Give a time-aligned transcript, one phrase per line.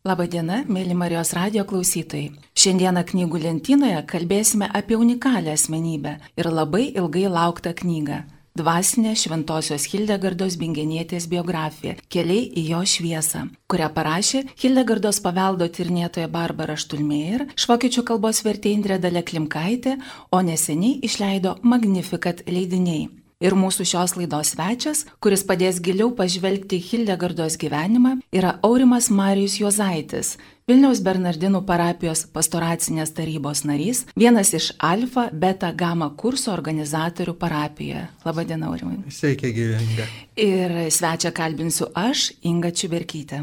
[0.00, 2.30] Labadiena, mėly Marijos radio klausytojai.
[2.56, 8.22] Šiandieną knygų lentynoje kalbėsime apie unikalią asmenybę ir labai ilgai lauktą knygą-
[8.60, 16.76] Dvasinė Šventojios Hildegardos Bingenietės biografija- Keliai į jo šviesą, kurią parašė Hildegardos paveldo tirnėtoja Barbara
[16.76, 19.98] Štulmeier, iš vokiečių kalbos vertė Indrė Dalė Klimkaitė,
[20.32, 23.19] o neseniai išleido Magnificat leidiniai.
[23.40, 30.34] Ir mūsų šios laidos svečias, kuris padės giliau pažvelgti Hildegardos gyvenimą, yra Aurimas Marijus Juozaitis,
[30.68, 38.04] Vilniaus Bernardinų parapijos pastoracinės tarybos narys, vienas iš Alfa Beta Gama kurso organizatorių parapijoje.
[38.28, 39.00] Labadiena, Aurimai.
[39.08, 40.10] Sveiki, gyvenime.
[40.36, 43.40] Ir svečią kalbinsiu aš, Inga Čiuberkytė.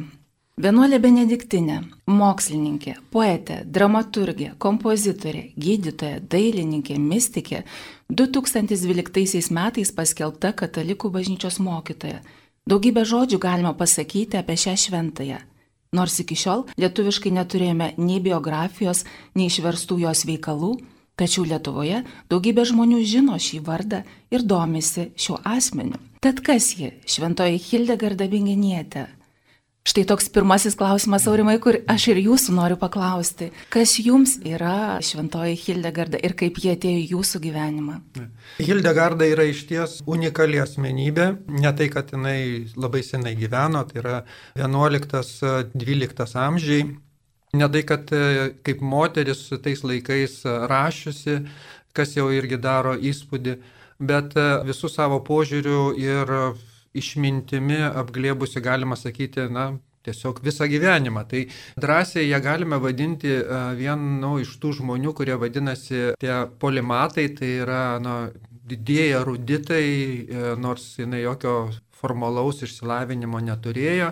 [0.57, 1.75] Vienuolė Benediktinė,
[2.09, 7.59] mokslininkė, poetė, dramaturgė, kompozitorė, gydytoja, dailininkė, mystikė,
[8.09, 12.23] 2012 metais paskelbta katalikų bažnyčios mokytoja.
[12.65, 15.37] Daugybę žodžių galima pasakyti apie šią šventąją.
[15.93, 19.03] Nors iki šiol lietuviškai neturėjome nei biografijos,
[19.37, 20.71] nei išverstų jos veikalų,
[21.21, 22.01] tačiau Lietuvoje
[22.33, 24.01] daugybė žmonių žino šį vardą
[24.33, 26.01] ir domisi šiuo asmeniu.
[26.17, 29.05] Tad kas ji, šventoji Hildegarda Bingenietė?
[29.87, 33.53] Štai toks pirmasis klausimas, Aurimai, kur aš ir jūsų noriu paklausti.
[33.71, 37.95] Kas jums yra šventoji Hildegarda ir kaip jie atėjo į jūsų gyvenimą?
[38.59, 41.29] Hildegarda yra iš ties unikali asmenybė.
[41.63, 44.19] Ne tai, kad jinai labai senai gyveno, tai yra
[44.59, 46.91] 11-12 amžiai.
[47.55, 51.45] Ne tai, kad e, kaip moteris tais laikais rašiusi,
[51.95, 53.59] kas jau irgi daro įspūdį,
[54.03, 56.39] bet e, visų savo požiūrių ir
[57.01, 59.71] išmintimi apglėbusi, galima sakyti, na,
[60.07, 61.25] tiesiog visą gyvenimą.
[61.27, 61.45] Tai
[61.83, 63.33] drąsiai ją galime vadinti
[63.79, 68.19] vienu iš tų žmonių, kurie vadinasi tie polimatai, tai yra nu,
[68.67, 71.53] didieji eruditai, e, nors jinai jokio
[71.97, 74.11] formalaus išsilavinimo neturėjo.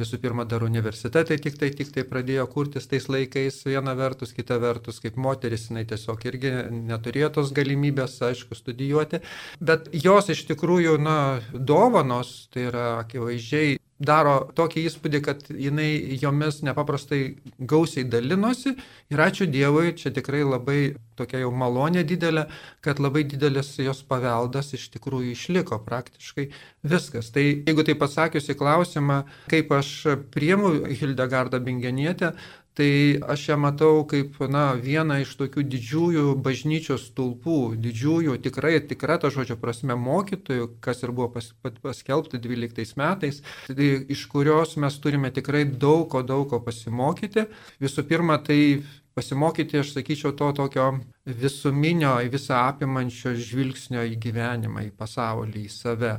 [0.00, 4.58] Visų pirma, dar universitetai tik tai, tik tai pradėjo kurtis tais laikais, viena vertus, kita
[4.62, 6.52] vertus, kaip moteris, jinai tiesiog irgi
[6.90, 9.22] neturėjo tos galimybės, aišku, studijuoti.
[9.62, 11.18] Bet jos iš tikrųjų, na,
[11.54, 18.74] dovanos, tai yra akivaizdžiai daro tokį įspūdį, kad jinai jomis nepaprastai gausiai dalinosi
[19.12, 22.48] ir ačiū Dievui, čia tikrai labai tokia jau malonė didelė,
[22.82, 26.48] kad labai didelis jos paveldas iš tikrųjų išliko praktiškai
[26.82, 27.30] viskas.
[27.34, 29.22] Tai jeigu tai pasakius į klausimą,
[29.52, 29.94] kaip aš
[30.34, 32.34] priemu Hildegardą Bingenietę,
[32.74, 39.20] tai aš ją matau kaip na, vieną iš tokių didžiųjų bažnyčios stulpų, didžiųjų, tikrai, tikra
[39.22, 43.40] to žodžio prasme, mokytojų, kas ir buvo pas, paskelbta 12 metais,
[43.70, 47.46] tai iš kurios mes turime tikrai daug ko, daug ko pasimokyti.
[47.82, 48.82] Visų pirma, tai
[49.14, 50.88] pasimokyti, aš sakyčiau, to tokio
[51.24, 56.16] visuminio, visą apimančio žvilgsnio į gyvenimą, į pasaulį, į save.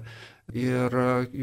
[0.53, 0.93] Ir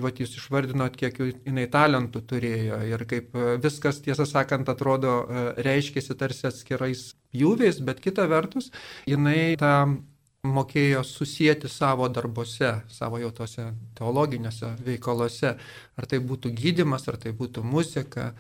[0.05, 5.17] vat, jūs išvardinot, kiek jinai talentų turėjo ir kaip viskas, tiesą sakant, atrodo,
[5.59, 8.71] reiškėsi tarsi atskirais pjūviais, bet kita vertus,
[9.11, 9.75] jinai tą
[10.43, 15.53] mokėjo susijęti savo darbuose, savo jau tose teologiniuose veikaluose,
[15.95, 18.33] ar tai būtų gydimas, ar tai būtų muzika.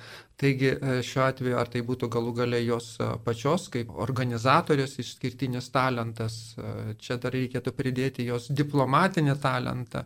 [0.43, 0.73] Taigi
[1.07, 6.57] šiuo atveju, ar tai būtų galų gale jos pačios kaip organizatorės išskirtinis talentas,
[6.99, 10.03] čia dar reikėtų pridėti jos diplomatinį talentą,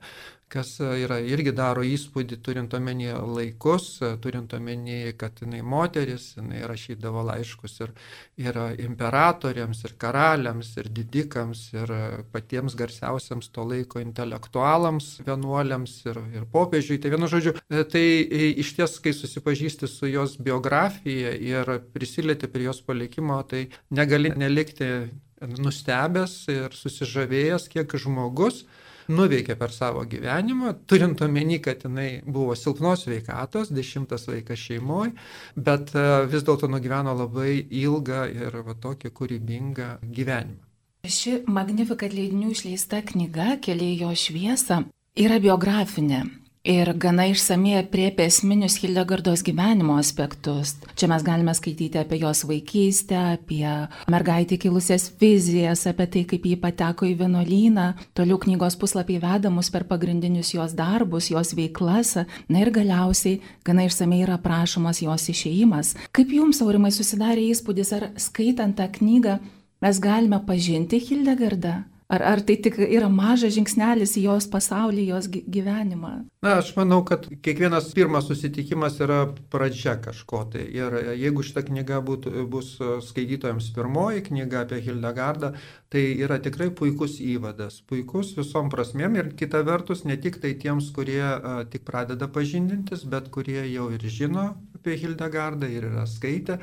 [0.49, 6.29] kas e, yra, irgi daro įspūdį, turint omeny laikus, e, turint omeny, kad jinai moteris,
[6.37, 7.93] jinai rašydavo laiškus ir,
[8.41, 11.93] ir imperatoriams, ir karaliams, ir didikams, ir
[12.35, 17.01] patiems garsiausiams to laiko intelektualams, vienuoliams ir, ir popiežiui.
[17.03, 18.07] Tai vienu žodžiu, e, tai
[18.63, 24.91] iš ties, kai susipažįsti su jos biografija ir prisilieti prie jos palikimo, tai negali nelikti
[25.37, 28.65] nustebęs ir susižavėjęs, kiek žmogus
[29.09, 35.13] nuveikė per savo gyvenimą, turint omeny, kad jinai buvo silpnos veikatos, dešimtas vaikas šeimoje,
[35.57, 40.63] bet e, vis dėlto nugyveno labai ilgą ir va, tokį kūrybingą gyvenimą.
[41.07, 44.83] Ši Magnificat leidinių išleista knyga Keliai jo šviesą
[45.15, 46.25] yra biografinė
[46.67, 50.75] ir gana išsamei apriepia esminius Hildegardos gyvenimo aspektus.
[50.99, 53.63] Čia mes galime skaityti apie jos vaikystę, apie
[54.11, 57.87] mergaitį kilusias vizijas, apie tai, kaip ji pateko į vienuolyną,
[58.19, 62.17] toliau knygos puslapiai veda mus per pagrindinius jos darbus, jos veiklas,
[62.51, 65.95] na ir galiausiai gana išsamei yra aprašomas jos išėjimas.
[66.17, 69.39] Kaip jums, aurimai, susidarė įspūdis, ar skaitant tą knygą
[69.85, 71.85] mes galime pažinti Hildegardą?
[72.07, 76.13] Ar, ar tai tik yra mažas žingsnelis į jos pasaulį, jos gyvenimą?
[76.45, 80.45] Na, aš manau, kad kiekvienas pirmas susitikimas yra pradžia kažko.
[80.53, 80.63] Tai.
[80.71, 82.77] Ir jeigu šita knyga būtų, bus
[83.09, 85.57] skaitytojams pirmoji knyga apie Hildegardą,
[85.91, 90.93] tai yra tikrai puikus įvadas, puikus visom prasmėm ir kita vertus ne tik tai tiems,
[90.95, 96.61] kurie a, tik pradeda pažindintis, bet kurie jau ir žino apie Hildegardą ir yra skaitę.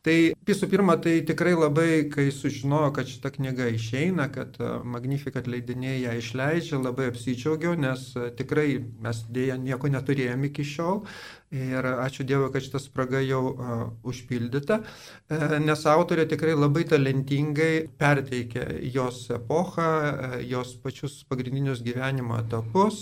[0.00, 0.14] Tai
[0.48, 5.98] visų pirma, tai tikrai labai, kai sužinojo, kad šita knyga išeina, kad e, Magnificat leidiniai
[6.06, 11.02] ją išleidžia, labai apsidžiaugiau, nes e, tikrai mes dėja nieko neturėjome iki šiol.
[11.50, 17.88] Ir ačiū Dievui, kad šita spraga jau uh, užpildyta, uh, nes autorė tikrai labai talentingai
[17.98, 23.00] perteikė jos epochą, uh, jos pačius pagrindinius gyvenimo etapus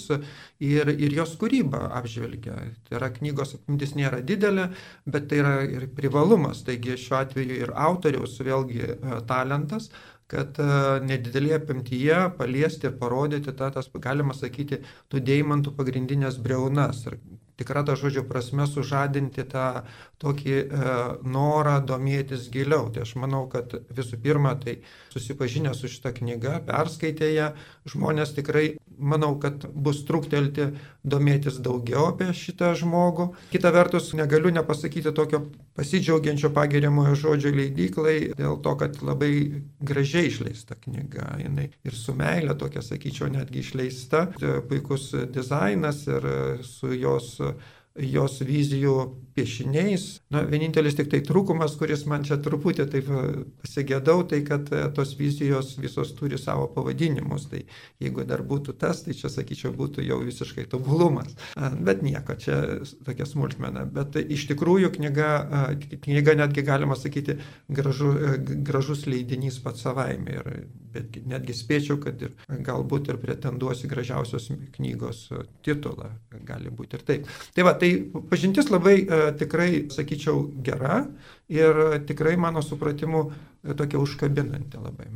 [0.64, 2.54] ir, ir jos kūrybą apžvelgia.
[2.88, 4.70] Tai yra knygos apimtis nėra didelė,
[5.04, 6.62] bet tai yra ir privalumas.
[6.64, 9.90] Taigi šiuo atveju ir autoriaus vėlgi uh, talentas
[10.28, 10.58] kad
[11.08, 17.00] nedidelėje apimtyje paliesti ir parodyti tą, tas, galima sakyti, tų deimantų pagrindinės breunas.
[17.08, 17.16] Ir
[17.58, 19.82] tikra to žodžio prasme sužadinti tą
[20.22, 20.66] tokį e,
[21.26, 22.88] norą domėtis giliau.
[22.94, 24.78] Tai aš manau, kad visų pirma, tai
[25.12, 27.52] susipažinę su šitą knygą, perskaitę ją,
[27.88, 28.66] žmonės tikrai,
[28.98, 30.72] manau, kad bus truktelti
[31.06, 33.30] domėtis daugiau apie šitą žmogų.
[33.52, 35.44] Kita vertus, negaliu nepasakyti tokio
[35.78, 39.32] pasidžiaugiančio pagiriamojo žodžio leidyklai, dėl to, kad labai
[39.78, 41.36] gražiai išleista knyga.
[41.42, 44.26] Jinai ir su meilė tokia, sakyčiau, netgi išleista.
[44.68, 46.26] Puikus dizainas ir
[46.66, 47.36] su jos
[47.98, 48.94] jos vizijų
[49.38, 50.06] piešiniais.
[50.34, 53.22] Na, vienintelis tik tai trūkumas, kuris man čia truputį taip e,
[53.62, 57.48] pasigėdau, tai kad e, tos vizijos visos turi savo pavadinimus.
[57.52, 57.62] Tai
[58.02, 61.36] jeigu dar būtų tas, tai čia, sakyčiau, būtų jau visiškai tobulumas.
[61.56, 62.58] Bet nieko, čia
[63.06, 63.86] tokia smulkmena.
[63.94, 65.30] Bet iš tikrųjų knyga,
[66.04, 67.38] knyga netgi galima sakyti
[67.68, 68.36] gražu, e,
[68.66, 70.38] gražus leidinys pats savaime.
[70.38, 72.34] Ir, bet netgi spėčiau, kad ir
[72.64, 75.26] galbūt ir pretenduosi gražiausios knygos
[75.66, 76.10] titulą.
[76.48, 77.28] Gali būti ir taip.
[77.54, 77.90] Tai va, tai
[78.30, 78.96] pažintis labai
[79.36, 81.02] tikrai, sakyčiau, gera
[81.48, 83.24] ir tikrai mano supratimu
[83.76, 85.08] tokia užkabinanti labai.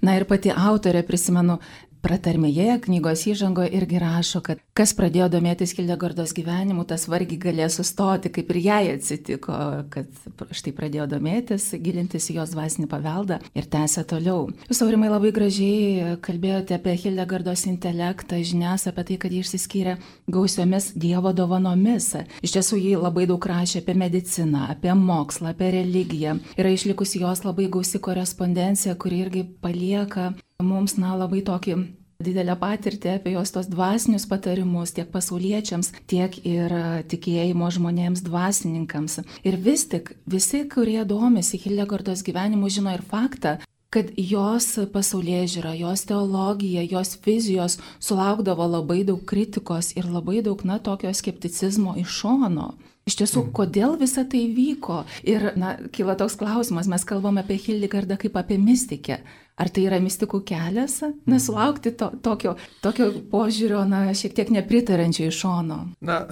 [0.00, 1.58] Na ir pati autorė, prisimenu,
[2.02, 8.32] pratarmėje knygos įžangoje irgi rašo, kad kas pradėjo domėtis Hildegardos gyvenimu, tas vargiai galės sustoti,
[8.32, 9.56] kaip ir jai atsitiko,
[9.92, 14.48] kad štai pradėjo domėtis, gilintis į jos dvasinį paveldą ir tęsė toliau.
[14.68, 19.96] Jūs, aurimai, labai gražiai kalbėjote apie Hildegardos intelektą, žinias apie tai, kad jį išsiskyrė
[20.30, 22.12] gausiomis Dievo dovanomis.
[22.44, 26.38] Iš tiesų, jį labai daug rašė apie mediciną, apie mokslą, apie religiją.
[26.58, 30.30] Yra išlikusi jos labai gausi korespondencija, kuri irgi palieka
[30.62, 31.78] mums, na, labai tokį
[32.20, 36.74] didelę patirtį apie jos tos dvasinius patarimus tiek pasauliečiams, tiek ir
[37.10, 39.20] tikėjimo žmonėms dvasininkams.
[39.46, 43.58] Ir vis tik visi, kurie domisi Hildegardos gyvenimu, žino ir faktą,
[43.90, 50.62] kad jos pasaulyje žiūra, jos teologija, jos vizijos sulaukdavo labai daug kritikos ir labai daug,
[50.64, 52.70] na, tokio skepticizmo iš šono.
[53.08, 53.52] Iš tiesų, mm.
[53.56, 55.00] kodėl visa tai vyko?
[55.26, 59.18] Ir, na, kyla toks klausimas, mes kalbame apie Hildegardą kaip apie mystikę.
[59.60, 61.00] Ar tai yra mistikų kelias?
[61.28, 65.80] Nesulaukti to, tokio, tokio požiūrio, na, šiek tiek nepritarančio iš šono.
[66.00, 66.22] Na,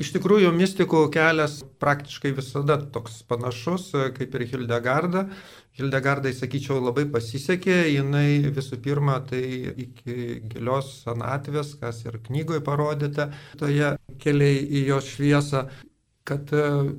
[0.00, 5.26] iš tikrųjų, mistikų kelias praktiškai visada toks panašus kaip ir Hildegarda.
[5.78, 9.42] Hildegardai, sakyčiau, labai pasisekė, jinai visų pirma, tai
[9.84, 13.28] iki gilios senatvės, kas ir knygoje parodyta,
[13.60, 15.68] toje keliai į jos šviesą,
[16.28, 16.50] kad,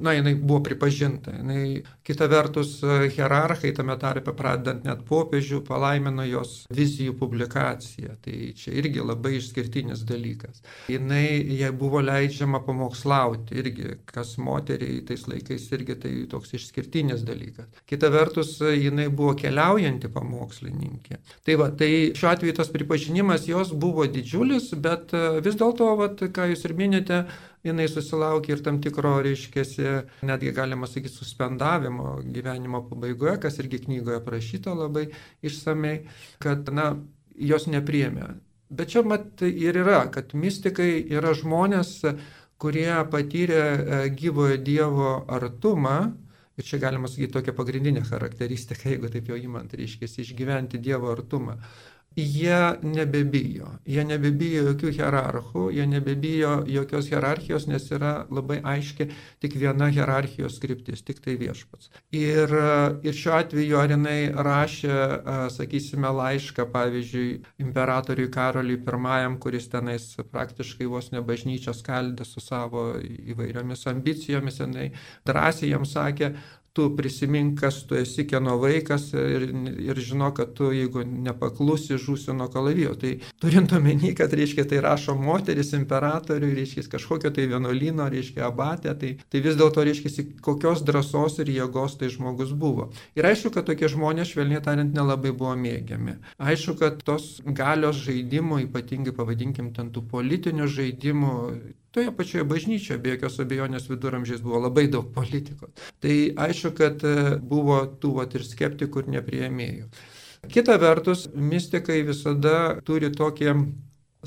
[0.01, 1.31] na, jinai buvo pripažinta.
[1.37, 2.79] Jinai, kita vertus,
[3.13, 8.15] hierarchai tame tarpe, pradedant net popiežių, palaimino jos vizijų publikaciją.
[8.25, 10.63] Tai čia irgi labai išskirtinis dalykas.
[10.89, 11.27] Jinai,
[11.59, 17.69] jai buvo leidžiama pamokslauti, irgi, kas moteriai tais laikais irgi tai toks išskirtinis dalykas.
[17.89, 21.19] Kita vertus, jinai buvo keliaujanti pamokslininkė.
[21.45, 25.13] Tai va, tai šiuo atveju tas pripažinimas jos buvo didžiulis, bet
[25.45, 25.93] vis dėlto,
[26.33, 27.23] ką jūs ir minėte,
[27.65, 29.87] jinai susilaukė ir tam tikro, reiškėsi,
[30.27, 35.09] netgi galima sakyti, suspendavimo gyvenimo pabaigoje, kas irgi knygoje aprašyta labai
[35.45, 36.03] išsamei,
[36.43, 36.93] kad, na,
[37.39, 38.33] jos nepriemė.
[38.69, 41.93] Bet čia mat ir yra, kad mystikai yra žmonės,
[42.59, 46.11] kurie patyrė e, gyvojo Dievo artumą,
[46.59, 51.55] ir čia galima sakyti tokia pagrindinė charakteristika, jeigu taip jau įmant, reiškia, išgyventi Dievo artumą
[52.19, 53.71] jie nebebijo.
[53.89, 59.09] Jie nebebijo jokių hierarchų, jie nebebijo jokios hierarchijos, nes yra labai aiški
[59.43, 61.91] tik viena hierarchijos skriptis, tik tai viešpats.
[62.15, 62.53] Ir,
[63.05, 64.93] ir šiuo atveju ar jinai rašė,
[65.55, 72.91] sakysime, laišką, pavyzdžiui, imperatoriui Karoliui I, kuris tenais praktiškai vos ne bažnyčią skaldė su savo
[72.99, 74.91] įvairiomis ambicijomis, jinai
[75.27, 76.33] drąsiai jam sakė,
[76.79, 79.43] tu prisimink, kas tu esi, kieno vaikas ir,
[79.83, 82.93] ir žino, kad tu, jeigu nepaklusi, žūsi nuo kalavijo.
[83.01, 83.11] Tai
[83.43, 89.09] turint omeny, kad, reiškia, tai rašo moteris imperatoriui, reiškia, kažkokio tai vienuolino, reiškia, abatė, tai,
[89.27, 92.87] tai vis dėlto, reiškia, kokios drąsos ir jėgos tai žmogus buvo.
[93.19, 96.15] Ir aišku, kad tokie žmonės, švelniai tariant, nelabai buvo mėgiami.
[96.39, 101.35] Aišku, kad tos galios žaidimų, ypatingai pavadinkim ten tų politinių žaidimų,
[101.91, 105.71] Toje pačioje bažnyčioje, be jokios abejonės viduramžiais buvo labai daug politikos.
[106.03, 106.15] Tai
[106.45, 109.87] aišku, kad e, buvo tų vat, ir skeptikų, ir nepriemėjų.
[110.53, 113.55] Kita vertus, mystikai visada turi tokį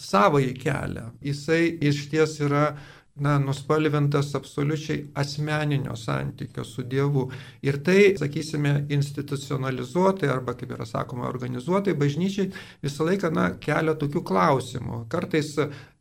[0.03, 1.07] savąjį kelią.
[1.25, 2.73] Jisai iš ties yra
[3.15, 7.27] na, nuspalvintas absoliučiai asmeninio santykio su Dievu.
[7.63, 12.51] Ir tai, sakysime, institucionalizuotai arba, kaip yra sakoma, organizuotai bažnyčiai
[12.83, 15.05] visą laiką na, kelia tokių klausimų.
[15.13, 15.55] Kartais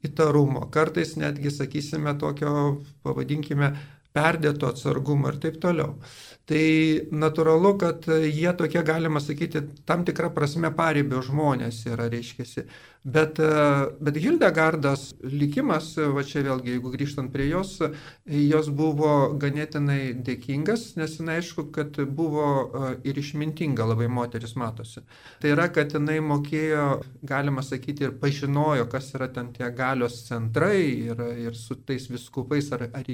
[0.08, 2.54] įtarumo, kartais netgi, sakysime, tokio,
[3.04, 3.74] pavadinkime,
[4.16, 5.96] perdėto atsargumo ir taip toliau.
[6.52, 6.64] Tai
[7.16, 12.66] natūralu, kad jie tokie, galima sakyti, tam tikrą prasme paribio žmonės yra, reiškia.
[13.02, 13.40] Bet,
[13.98, 17.72] bet Hildegardas likimas, va čia vėlgi, jeigu grįžtant prie jos,
[18.30, 22.46] jos buvo ganėtinai dėkingas, nes jinai aišku, kad buvo
[23.02, 25.02] ir išmintinga labai moteris matosi.
[25.42, 26.86] Tai yra, kad jinai mokėjo,
[27.26, 32.70] galima sakyti, ir pažinojo, kas yra ten tie galios centrai ir, ir su tais viskupais
[32.78, 33.10] ar, ar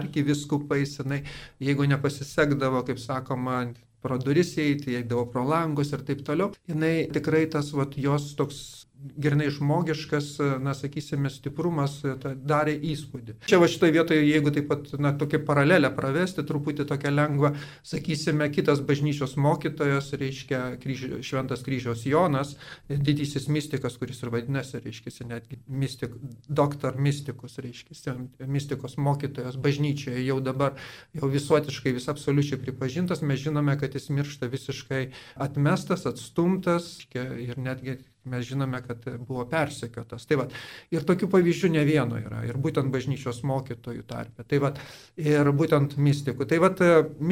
[0.00, 1.22] arkiviskupais, jinai,
[1.64, 3.62] jeigu nepasisekdavo, kaip sakoma,
[4.00, 8.60] pro duris eiti, eidavo pro langus ir taip toliau, jinai tikrai tas, vat, jos toks
[9.00, 13.36] grinai žmogiškas, na, sakysime, stiprumas darė įspūdį.
[13.48, 17.52] Čia va šitoje vietoje, jeigu taip pat, na, tokia paralelė pravesti, truputį tokia lengva,
[17.86, 22.54] sakysime, kitas bažnyčios mokytojas, reiškia kryž, Šventas kryžiaus Jonas,
[22.90, 26.14] didysis mystikas, kuris ir vadinasi, reiškia, netgi mistik,
[26.48, 30.76] doktor mystikus, reiškia, mystikos mokytojas bažnyčioje jau dabar,
[31.16, 35.06] jau visuotiškai, vis absoliučiai pripažintas, mes žinome, kad jis miršta visiškai
[35.40, 40.26] atmestas, atstumtas ir netgi mes žinome, kad buvo persekiotas.
[40.28, 40.46] Tai va,
[40.92, 44.72] ir tokių pavyzdžių ne vieno yra, ir būtent bažnyčios mokytojų tarpe, tai va,
[45.20, 46.48] ir būtent mystikų.
[46.50, 46.72] Tai va,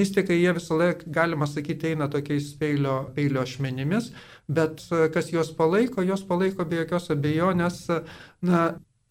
[0.00, 4.12] mystikai jie visą laiką, galima sakyti, eina tokiais peilio, peilio ašmenimis,
[4.48, 7.84] bet kas juos palaiko, juos palaiko be jokios abejonės,
[8.44, 8.62] na,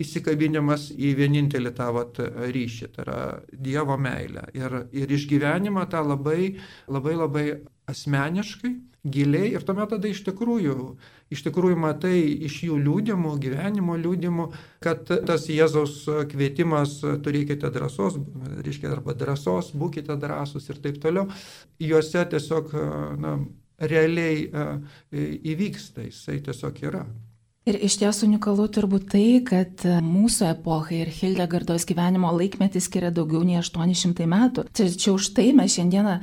[0.02, 2.20] įsikabinimas į vienintelį tą vat,
[2.54, 6.58] ryšį, tai yra Dievo meilę ir, ir išgyvenimą tą labai,
[6.92, 7.46] labai, labai
[7.90, 8.74] asmeniškai,
[9.08, 10.76] giliai ir tuomet tada iš tikrųjų,
[11.34, 14.48] iš tikrųjų matai iš jų liūdimų, gyvenimo liūdimų,
[14.84, 16.02] kad tas Jėzaus
[16.32, 18.20] kvietimas turėkite drąsos,
[18.66, 21.28] reiškia arba drąsos, būkite drąsus ir taip toliau,
[21.80, 22.76] juose tiesiog
[23.22, 23.38] na,
[23.78, 24.50] realiai
[25.54, 27.06] įvyksta, jisai tiesiog yra.
[27.68, 33.42] Ir iš ties unikalu turbūt tai, kad mūsų epochai ir Hildegardos gyvenimo laikmetis skiria daugiau
[33.44, 34.64] nei 800 metų.
[34.72, 36.14] Tačiau už tai mes šiandieną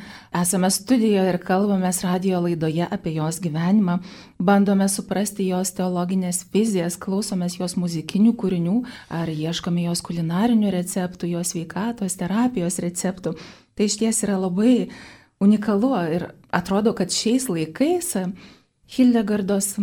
[0.41, 3.99] esame studijoje ir kalbamės radio laidoje apie jos gyvenimą,
[4.41, 8.79] bandome suprasti jos teologinės vizijas, klausomės jos muzikinių kūrinių
[9.13, 13.35] ar ieškome jos kulinarinių receptų, jos veikatos, terapijos receptų.
[13.77, 14.89] Tai iš ties yra labai
[15.45, 18.15] unikalu ir atrodo, kad šiais laikais
[18.97, 19.75] Hildegardos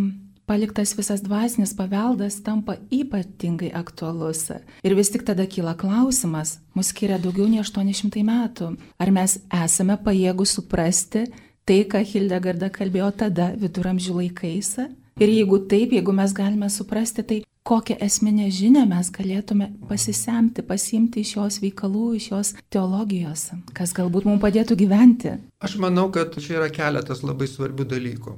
[0.52, 4.50] paliktas visas dvasinis paveldas tampa ypatingai aktualus.
[4.84, 8.68] Ir vis tik tada kyla klausimas, mus skiria daugiau nei 800 metų.
[9.00, 11.24] Ar mes esame pajėgus suprasti
[11.64, 14.74] tai, ką Hildegarda kalbėjo tada viduramžių laikais?
[15.20, 21.22] Ir jeigu taip, jeigu mes galime suprasti, tai kokią esminę žinią mes galėtume pasisemti, pasimti
[21.22, 25.36] iš jos veikalų, iš jos teologijos, kas galbūt mums padėtų gyventi.
[25.62, 28.36] Aš manau, kad čia yra keletas labai svarbių dalykų.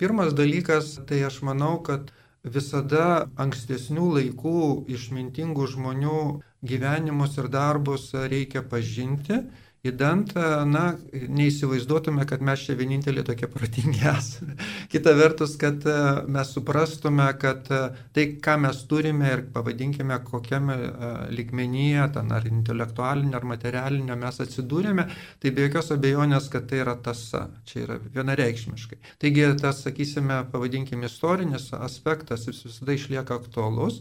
[0.00, 2.12] Pirmas dalykas, tai aš manau, kad
[2.46, 4.58] visada ankstesnių laikų
[4.92, 6.18] išmintingų žmonių
[6.66, 9.40] gyvenimus ir darbus reikia pažinti
[9.86, 10.32] Įdant,
[10.66, 14.56] na, neįsivaizduotume, kad mes čia vieninteliai tokie protingi esame.
[14.92, 15.96] Kita vertus, kad e,
[16.32, 17.80] mes suprastume, kad e,
[18.16, 24.40] tai, ką mes turime ir pavadinkime kokiame e, likmenyje, ten ar intelektualinė, ar materialinė mes
[24.46, 25.06] atsidūrėme,
[25.42, 27.46] tai be jokios abejonės, kad tai yra tasa.
[27.68, 29.00] Čia yra vienareikšmiškai.
[29.22, 34.00] Taigi tas, sakysime, pavadinkime istorinis aspektas jis visada išlieka aktualus.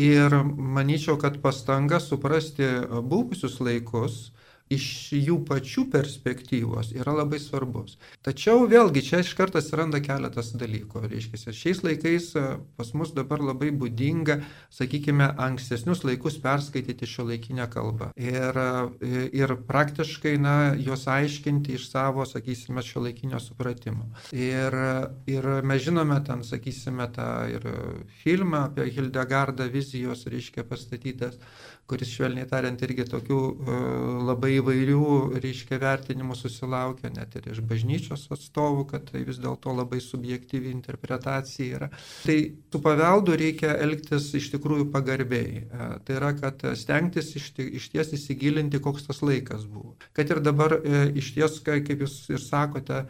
[0.00, 2.66] Ir manyčiau, kad pastanga suprasti
[3.04, 4.22] buvusius laikus,
[4.74, 4.86] iš
[5.16, 7.98] jų pačių perspektyvos yra labai svarbus.
[8.24, 11.04] Tačiau vėlgi čia iš karto atsiranda keletas dalykų.
[11.12, 12.44] Reiškia, šiais laikais e,
[12.78, 14.38] pas mus dabar labai būdinga,
[14.72, 18.60] sakykime, ankstesnius laikus perskaityti šio laikinę kalbą ir,
[19.02, 24.08] e, ir praktiškai na, juos aiškinti iš savo, sakysime, šio laikinio supratimo.
[24.36, 24.76] Ir,
[25.30, 27.66] ir mes žinome ten, sakysime, tą ir
[28.22, 31.38] filmą apie Hildegardą vizijos, reiškia, pastatytas
[31.90, 33.78] kuris švelniai tariant irgi tokių e,
[34.28, 35.06] labai įvairių,
[35.42, 41.80] reiškia, vertinimų susilaukia net ir iš bažnyčios atstovų, kad tai vis dėlto labai subjektyvi interpretacija
[41.80, 41.90] yra.
[42.24, 42.38] Tai
[42.72, 45.64] su paveldu reikia elgtis iš tikrųjų pagarbiai.
[45.64, 49.96] E, tai yra, kad stengtis iš, iš ties įsigilinti, koks tas laikas buvo.
[50.16, 53.04] Kad ir dabar e, iš ties, kaip jūs ir sakote,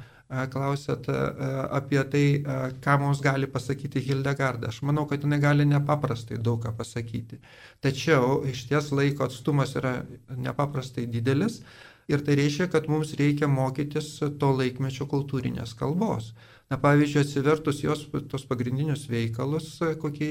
[0.52, 2.24] klausėt apie tai,
[2.84, 4.70] ką mums gali pasakyti Hildegarda.
[4.72, 7.40] Aš manau, kad jinai gali nepaprastai daug ką pasakyti.
[7.84, 9.98] Tačiau iš ties laiko atstumas yra
[10.32, 11.60] nepaprastai didelis
[12.08, 16.32] ir tai reiškia, kad mums reikia mokytis to laikmečio kultūrinės kalbos.
[16.72, 20.30] Na, pavyzdžiui, atsivertus jos tos pagrindinius veikalus, kokie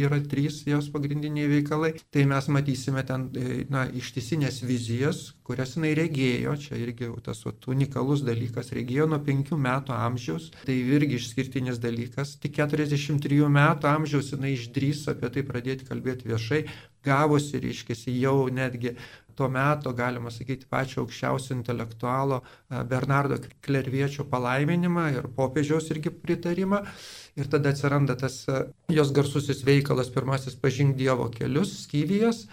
[0.00, 3.26] yra trys jos pagrindiniai veikalai, tai mes matysime ten
[3.68, 9.60] na, ištisinės vizijas, kurias jinai regėjo, čia irgi tas vat, unikalus dalykas, regėjo nuo penkių
[9.60, 15.84] metų amžiaus, tai irgi išskirtinis dalykas, tik 43 metų amžiaus jinai išdrys apie tai pradėti
[15.90, 16.64] kalbėti viešai,
[17.04, 18.94] gavosi, reiškia, jau netgi
[19.36, 26.82] tuo metu, galima sakyti, pačio aukščiausio intelektualo e, Bernardo Klerviečio palaiminimą ir popiežiaus irgi pritarimą.
[27.34, 28.60] Ir tada atsiranda tas e,
[28.94, 32.44] jos garsusis veikalas, pirmasis pažink Dievo kelius, skyvijas,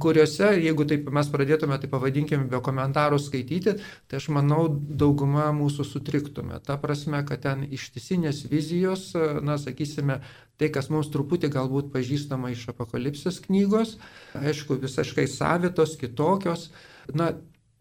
[0.00, 3.74] kuriuose, jeigu taip mes pradėtume, tai pavadinkime, be komentarų skaityti,
[4.08, 6.56] tai aš manau, dauguma mūsų sutriktume.
[6.64, 9.10] Ta prasme, kad ten ištisinės vizijos,
[9.44, 10.22] na, sakysime,
[10.60, 13.98] tai, kas mums truputį galbūt pažįstama iš apokalipsės knygos,
[14.40, 16.70] aišku, visiškai savitos, kitokios,
[17.12, 17.34] na,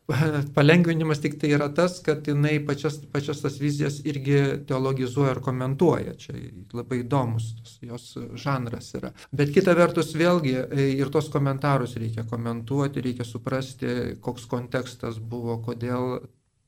[0.58, 6.16] palengvinimas tik tai yra tas, kad jinai pačias, pačias tas vizijas irgi teologizuoja ir komentuoja.
[6.22, 6.36] Čia
[6.78, 7.50] labai įdomus
[7.84, 9.12] jos žanras yra.
[9.36, 15.60] Bet kita vertus vėlgi e, ir tos komentarus reikia komentuoti, reikia suprasti, koks kontekstas buvo,
[15.66, 16.22] kodėl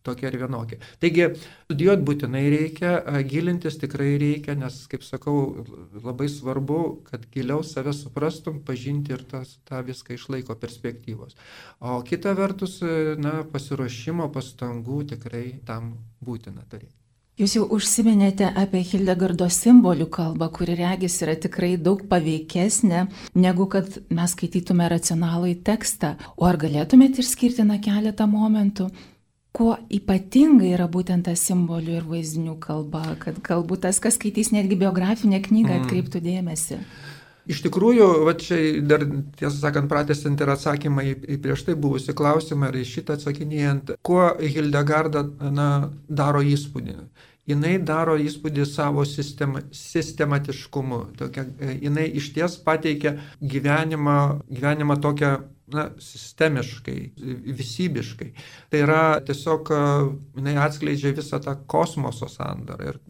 [0.09, 0.81] tokia ir vienokia.
[0.99, 1.29] Taigi,
[1.69, 2.93] studijuoti būtinai reikia,
[3.29, 9.57] gilintis tikrai reikia, nes, kaip sakau, labai svarbu, kad giliau save suprastum, pažinti ir tas,
[9.69, 11.37] tą viską išlaiko perspektyvos.
[11.79, 12.79] O kita vertus,
[13.19, 15.93] na, pasiruošimo pastangų tikrai tam
[16.25, 16.95] būtina turėti.
[17.39, 23.05] Jūs jau užsiminėte apie Hildegardo simbolių kalbą, kuri regis yra tikrai daug paveikesnė,
[23.39, 26.17] negu kad mes skaitytume racionalų į tekstą.
[26.35, 28.89] O ar galėtumėte išskirti na keletą momentų,
[29.55, 34.77] kuo ypatinga yra būtent ta simbolių ir vaizdinių kalba, kad galbūt tas, kas skaitys netgi
[34.79, 35.85] biografinę knygą, mm.
[35.85, 36.81] atkreiptų dėmesį.
[37.49, 39.07] Iš tikrųjų, va čia dar,
[39.39, 43.95] tiesą sakant, pratestant ir atsakymą į, į prieš tai buvusi klausimą ir į šitą atsakinėjant,
[44.05, 45.69] kuo Hildegarda na,
[46.05, 46.99] daro įspūdį.
[47.49, 50.99] Jis daro įspūdį savo sistema, sistematiškumu.
[51.17, 51.47] Tokia,
[51.81, 54.19] jinai iš ties pateikia gyvenimą,
[54.53, 55.31] gyvenimą tokią
[55.73, 56.97] na, sistemiškai,
[57.59, 58.29] visybiškai.
[58.71, 59.71] Tai yra tiesiog,
[60.39, 63.01] jinai atskleidžia visą tą kosmoso sandarą ir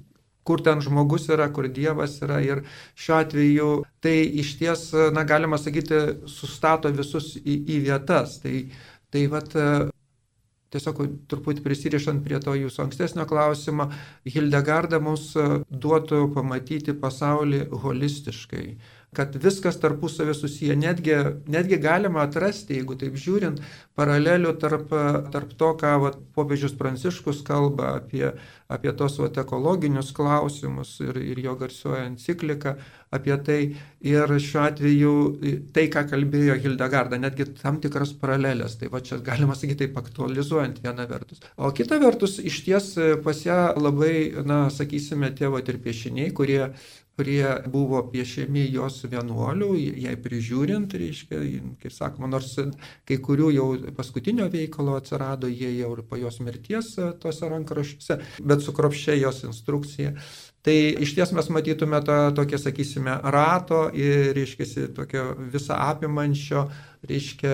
[0.50, 2.63] kur ten žmogus yra, kur Dievas yra ir
[2.98, 3.69] šiuo atveju
[4.02, 6.00] tai iš ties, na, galima sakyti,
[6.32, 8.39] sustato visus į, į vietas.
[8.41, 8.56] Tai,
[9.13, 9.54] tai vat,
[10.74, 13.89] tiesiog truputį prisirišant prie to jūsų ankstesnio klausimo,
[14.26, 15.32] Hildegarda mums
[15.69, 18.65] duotų pamatyti pasaulį holistiškai
[19.15, 20.76] kad viskas tarpusavė susiję.
[20.78, 21.15] Netgi,
[21.50, 23.62] netgi galima atrasti, jeigu taip žiūrint,
[23.98, 24.93] paralelių tarp,
[25.34, 28.28] tarp to, ką vat, popiežius Pranciškus kalba apie,
[28.69, 32.78] apie tos vat, ekologinius klausimus ir, ir jo garsioja enciklika
[33.15, 33.60] apie tai.
[34.06, 35.15] Ir šiuo atveju
[35.76, 38.78] tai, ką kalbėjo Hildegarda, netgi tam tikras paralelės.
[38.80, 41.41] Tai va čia galima sakyti taip aktualizuojant vieną vertus.
[41.58, 42.93] O kita vertus, iš ties
[43.26, 46.69] pas ją labai, na, sakysime, tėvo ir piešiniai, kurie
[47.19, 51.41] kurie buvo piešiami jos vienuolių, jai prižiūrint, reiškia,
[51.82, 52.53] kaip sakoma, nors
[53.08, 53.65] kai kurių jau
[53.97, 59.43] paskutinio veikalo atsirado, jie jau ir po jos mirties tose rankraščiuose, bet su kropščia jos
[59.49, 60.15] instrukcija.
[60.62, 66.65] Tai iš ties mes matytume tą tokią, sakysime, rato ir, reiškia, tokio visą apimančio,
[67.08, 67.54] reiškia,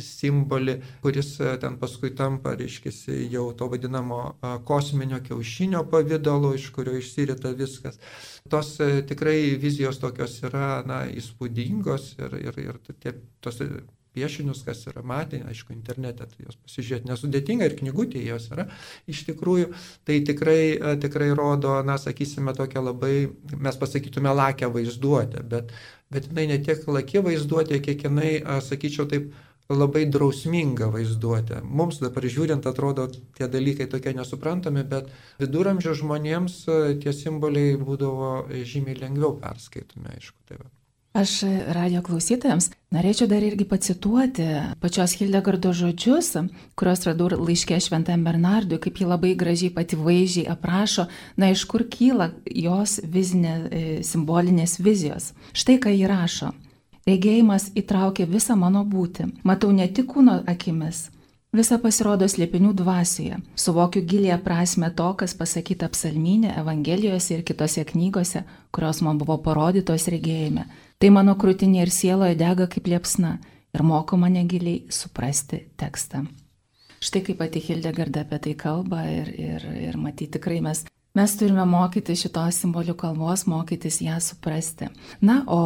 [0.00, 2.94] simbolį, kuris ten paskui tampa, reiškia,
[3.34, 4.20] jau to vadinamo
[4.68, 8.00] kosminio kiaušinio pavydalu, iš kurio išsirita viskas.
[8.48, 8.76] Tos
[9.10, 13.60] tikrai vizijos tokios yra, na, įspūdingos ir, ir, ir tie, tos
[14.16, 18.68] piešinius, kas yra matę, aišku, internete, tai jos pasižiūrėti nesudėtinga ir knygutėje jos yra.
[19.12, 19.72] Iš tikrųjų,
[20.08, 23.14] tai tikrai, e, tikrai rodo, na, sakysime, tokią labai,
[23.54, 25.74] mes pasakytume, lakę vaizduotę, bet,
[26.12, 28.32] bet jinai ne tiek lakė vaizduotė, kiek jinai,
[28.64, 29.34] sakyčiau, taip
[29.72, 31.60] labai drausminga vaizduotė.
[31.64, 35.10] Mums dabar žiūrint atrodo tie dalykai tokie nesuprantami, bet
[35.42, 40.38] viduramžių žmonėms e, tie simboliai būdavo žymiai lengviau perskaitomi, aišku.
[40.46, 40.70] Tai va.
[41.16, 41.38] Aš
[41.72, 44.44] radio klausytojams norėčiau dar irgi pacituoti
[44.82, 46.34] pačios Hildegardo žodžius,
[46.76, 51.06] kuriuos radau laiškė Šventam Bernardui, kaip ji labai gražiai pati vaizdžiai aprašo,
[51.40, 55.30] na iš kur kyla jos vizinė, e, simbolinės vizijos.
[55.56, 56.52] Štai ką ji rašo.
[57.08, 59.30] Regėjimas įtraukia visą mano būtį.
[59.48, 61.06] Matau ne tik kūno akimis,
[61.56, 63.38] Visa pasirodo slėpinių dvasioje.
[63.56, 68.42] Suvokiu gilėje prasme to, kas pasakyta psalminė, evangelijose ir kitose knygose,
[68.74, 70.66] kurios man buvo parodytos regėjime.
[71.00, 73.38] Tai mano krūtinė ir sieloje dega kaip liepsna
[73.72, 76.26] ir moko mane giliai suprasti tekstą.
[77.00, 80.84] Štai kaip pati Hildegarda apie tai kalba ir, ir, ir matyti tikrai mes
[81.16, 84.90] Mes turime mokyti šitos simbolių kalbos, mokytis ją suprasti.
[85.24, 85.60] Na, o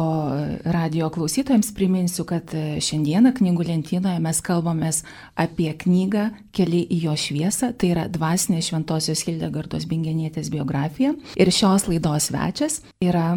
[0.63, 5.01] radio klausytojams priminsiu, kad šiandieną knygų lentynoje mes kalbamės
[5.35, 11.17] apie knygą Keli į jo šviesą, tai yra dvasinė Šventojios Hildegardos Bingenietės biografija.
[11.35, 13.35] Ir šios laidos svečias yra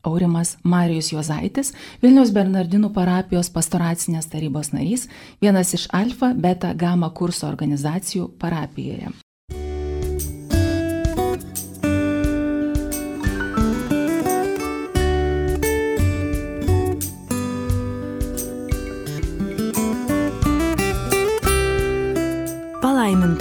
[0.00, 5.10] Aurimas Marijus Juozaitis, Vilniaus Bernardinų parapijos pastoracinės tarybos narys,
[5.44, 9.12] vienas iš Alfa Beta Gama kurso organizacijų parapijoje.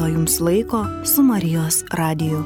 [0.09, 2.41] Jums laiko su Marijos radiju.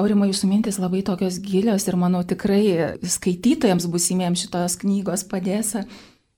[0.00, 5.74] Aurimo jūsų mintis labai tokios gilios ir manau tikrai skaitytojams busimiems šitos knygos padės,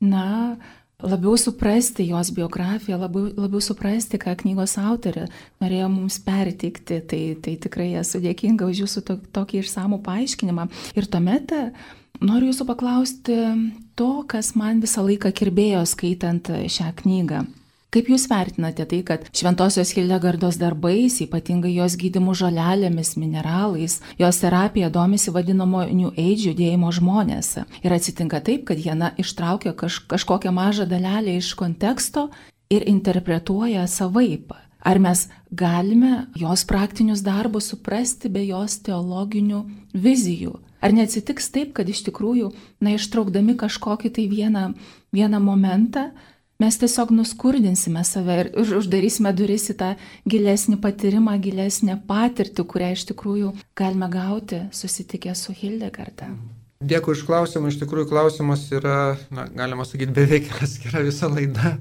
[0.03, 0.57] na,
[1.03, 5.29] labiau suprasti jos biografiją, labiau, labiau suprasti, ką knygos autorė
[5.63, 7.03] norėjo mums perteikti.
[7.07, 10.69] Tai, tai tikrai esu dėkinga už jūsų to, tokį išsamų paaiškinimą.
[10.99, 11.55] Ir tuomet
[12.23, 13.35] Noriu jūsų paklausti
[13.99, 17.43] to, kas man visą laiką kirbėjo skaitant šią knygą.
[17.93, 24.89] Kaip Jūs vertinate tai, kad Šventojios Hildegardos darbais, ypatingai jos gydimų žolelėmis, mineralais, jos terapija
[24.89, 27.59] domisi vadinamo New Age judėjimo žmonės.
[27.85, 32.31] Ir atsitinka taip, kad jie na, ištraukia kaž, kažkokią mažą dalelę iš konteksto
[32.73, 34.55] ir interpretuoja savaip.
[34.81, 40.57] Ar mes galime jos praktinius darbus suprasti be jos teologinių vizijų?
[40.83, 42.51] Ar neatsitiks taip, kad iš tikrųjų,
[42.83, 44.65] na, ištraukdami kažkokį tai vieną,
[45.15, 46.09] vieną momentą,
[46.63, 49.93] mes tiesiog nuskurdinsime save ir uždarysime duris į tą
[50.29, 56.33] gilesnį patyrimą, gilesnę patirtį, kurią iš tikrųjų galime gauti susitikę su Hildegarda.
[56.83, 61.77] Dėkui iš klausimą, iš tikrųjų klausimas yra, na, galima sakyti, beveik atskira visa laida,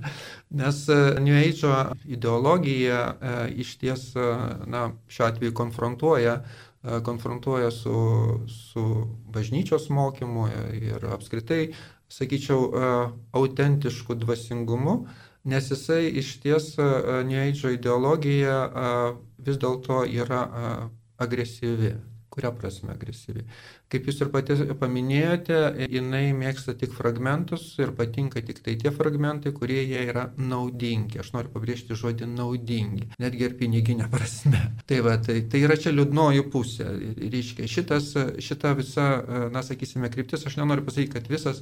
[0.54, 1.72] nes e, New Age
[2.06, 3.32] ideologija e,
[3.64, 4.28] iš ties, e,
[4.70, 6.44] na, šiuo atveju konfrontuoja
[7.04, 7.96] konfrontuoja su,
[8.48, 11.74] su bažnyčios mokymu ir apskritai,
[12.10, 12.94] sakyčiau, e,
[13.32, 15.06] autentišku dvasingumu,
[15.44, 16.88] nes jisai iš ties e,
[17.28, 18.58] Neidžio ideologija
[19.38, 20.42] vis dėlto yra
[21.22, 21.96] agresyvi.
[22.32, 23.44] Kuria prasme agresyvi?
[23.92, 25.58] Kaip jūs ir pati paminėjote,
[25.92, 31.20] jinai mėgsta tik fragmentus ir patinka tik tai tie fragmentai, kurie jie yra naudingi.
[31.20, 34.62] Aš noriu pabrėžti žodį naudingi, netgi ir piniginė prasme.
[34.92, 36.88] Tai, va, tai, tai yra čia liūdnoji pusė.
[37.32, 38.10] Reiškia, šitas,
[38.44, 39.06] šita visa,
[39.54, 41.62] na, sakysime, kryptis, aš nenoriu pasakyti, kad visas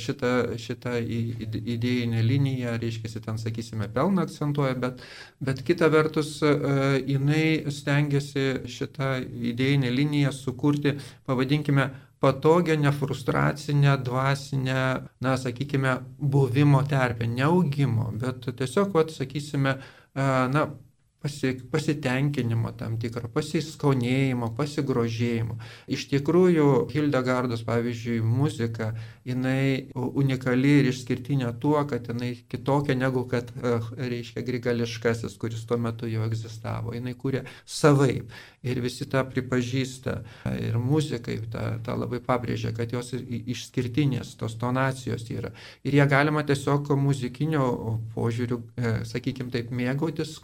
[0.00, 5.02] šita, šita idėjinė linija, reiškia, ten, sakysime, pelną akcentuoja, bet,
[5.44, 9.10] bet kita vertus, jinai stengiasi šitą
[9.52, 18.92] idėjinę liniją sukurti, pavadinti, pavadinkime, patogią, nefrustracinę, dvasinę, na, sakykime, buvimo terpę, neaugimo, bet tiesiog,
[18.92, 19.78] vat, sakysime,
[20.14, 20.85] na, pasi,
[21.22, 25.56] pasitenkinimo tam tikrą, pasiskonėjimo, pasigrožėjimo.
[25.90, 28.92] Iš tikrųjų, Hildegardos, pavyzdžiui, muzika,
[29.26, 33.50] jinai unikali ir išskirtinė tuo, kad jinai kitokia negu kad,
[33.96, 36.94] reiškia, grigališkasis, kuris tuo metu jau egzistavo.
[36.94, 38.30] Jinai kūrė savaip
[38.66, 40.18] ir visi tą pripažįsta.
[40.62, 45.52] Ir muzikai tą, tą labai pabrėžia, kad jos išskirtinės, tos tonacijos yra.
[45.86, 47.66] Ir jie galima tiesiog muzikinio
[48.14, 50.36] požiūrių, e, sakykime taip, mėgautis,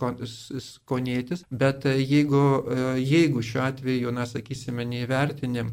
[0.62, 2.42] skonėtis, bet jeigu,
[2.76, 5.72] e, jeigu šiuo atveju, na, sakysime, neįvertinim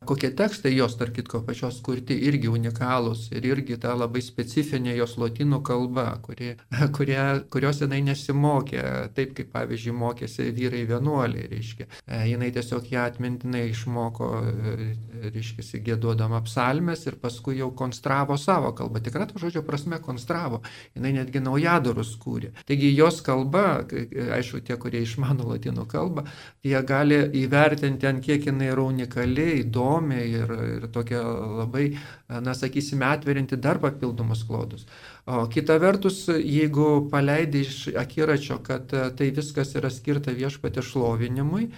[0.00, 5.18] Kokie tekstai jos, tarp kitko, pačios kurti irgi unikalūs ir irgi ta labai specifinė jos
[5.20, 6.54] lotynų kalba, kuri,
[6.96, 7.18] kurie,
[7.52, 8.80] kurios jinai nesimokė,
[9.12, 11.88] taip kaip pavyzdžiui mokėsi vyrai vienuoliai, reiškia.
[12.06, 14.88] E, jinai tiesiog ją atmintinai išmoko, e,
[15.34, 19.04] reiškia, gėduodama psalmes ir paskui jau konstravo savo kalbą.
[19.04, 20.62] Tikrai to žodžio prasme konstravo.
[20.96, 22.54] Jinai netgi naujadarus kūrė.
[22.64, 26.24] Taigi jos kalba, aišku, tie, kurie išmano lotynų kalbą,
[26.64, 31.96] jie gali įvertinti, ant kiek jinai yra unikali, įdomi įdomi ir, ir tokia labai,
[32.28, 34.86] na, sakysime, atverinti dar papildomus klodus.
[35.26, 41.68] O kita vertus, jeigu paleidai iš akiračio, kad e, tai viskas yra skirta viešpatė šlovinimui
[41.68, 41.70] e,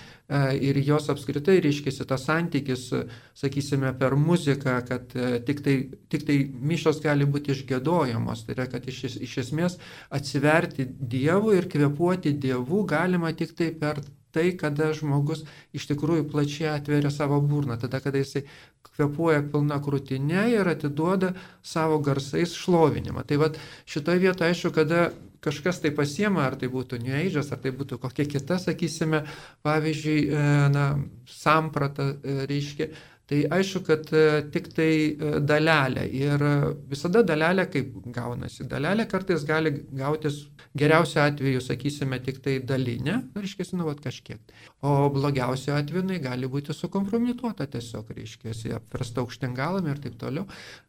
[0.69, 2.87] ir jos apskritai reiškėsi tas santykis,
[3.35, 5.77] sakysime, per muziką, kad e, tik tai,
[6.09, 9.79] tik tai mišos gali būti išgėdojamos, tai yra, kad iš, iš esmės
[10.11, 14.01] atsiverti Dievui ir kvepuoti Dievu galima tik tai per
[14.35, 15.45] tai, kada žmogus
[15.77, 18.47] iš tikrųjų plačiai atveria savo burną, tada, kada jisai
[18.93, 21.33] kvepuoja pilna krūtinė ir atiduoda
[21.65, 23.25] savo garsais šlovinimą.
[23.29, 25.11] Tai vad šitoje vietoje, aišku, kada
[25.43, 29.25] kažkas tai pasiema, ar tai būtų New Age'as, ar tai būtų kokia kita, sakysime,
[29.67, 30.91] pavyzdžiui, e, na,
[31.39, 32.93] samprata, e, reiškia,
[33.33, 35.15] Tai aišku, kad e, tik tai
[35.47, 36.43] dalelė ir
[36.91, 40.41] visada dalelė, kaip gaunasi, dalelė kartais gali gautis
[40.73, 44.41] Geriausiu atveju, sakysime, tik tai dalinė, reiškia, nu, vat, kažkiek.
[44.81, 50.47] O blogiausiu atveju jinai gali būti sukompromituota tiesiog, reiškia, apversta aukštingalami ir taip toliau.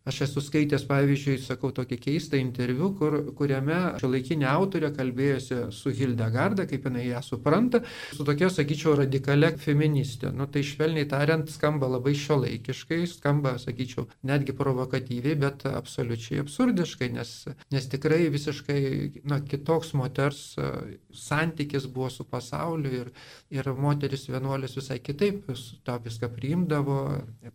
[0.08, 6.64] Aš esu skaitęs, pavyzdžiui, sakau, tokį keistą interviu, kur, kuriame šiuolaikinė autorė kalbėjosi su Hildegarda,
[6.72, 7.84] kaip jinai ją supranta,
[8.16, 10.32] su tokia, sakyčiau, radikalia feministė.
[10.32, 17.36] Nu, tai švelniai tariant, skamba labai šiuolaikiškai, skamba, sakyčiau, netgi provokatyviai, bet absoliučiai absurdiškai, nes,
[17.76, 18.82] nes tikrai visiškai,
[19.28, 20.70] na, kito toks moters e,
[21.18, 23.12] santykis buvo su pasauliu ir,
[23.54, 25.50] ir moteris vienuolis visai kitaip
[25.86, 27.00] tą viską priimdavo,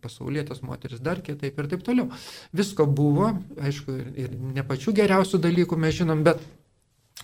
[0.03, 2.09] pasaulietės moteris dar kitaip ir taip toliau.
[2.55, 3.31] Visko buvo,
[3.63, 6.43] aišku, ir ne pačių geriausių dalykų mes žinom, bet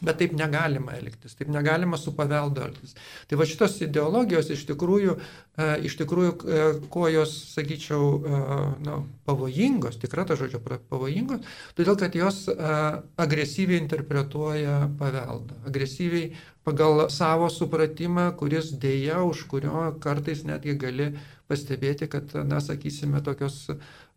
[0.03, 2.97] Bet taip negalima elgtis, taip negalima su paveldu elgtis.
[3.29, 5.13] Tai va šitos ideologijos iš tikrųjų,
[5.55, 8.41] e, iš tikrųjų e, kuo jos, sakyčiau, e,
[8.83, 10.59] na, pavojingos, tikra ta žodžio
[10.91, 11.47] pavojingos,
[11.79, 16.33] todėl kad jos agresyviai interpretuoja paveldą, agresyviai
[16.67, 21.13] pagal savo supratimą, kuris dėja, už kurio kartais netgi gali
[21.47, 23.69] pastebėti, kad, na, sakysime, tokios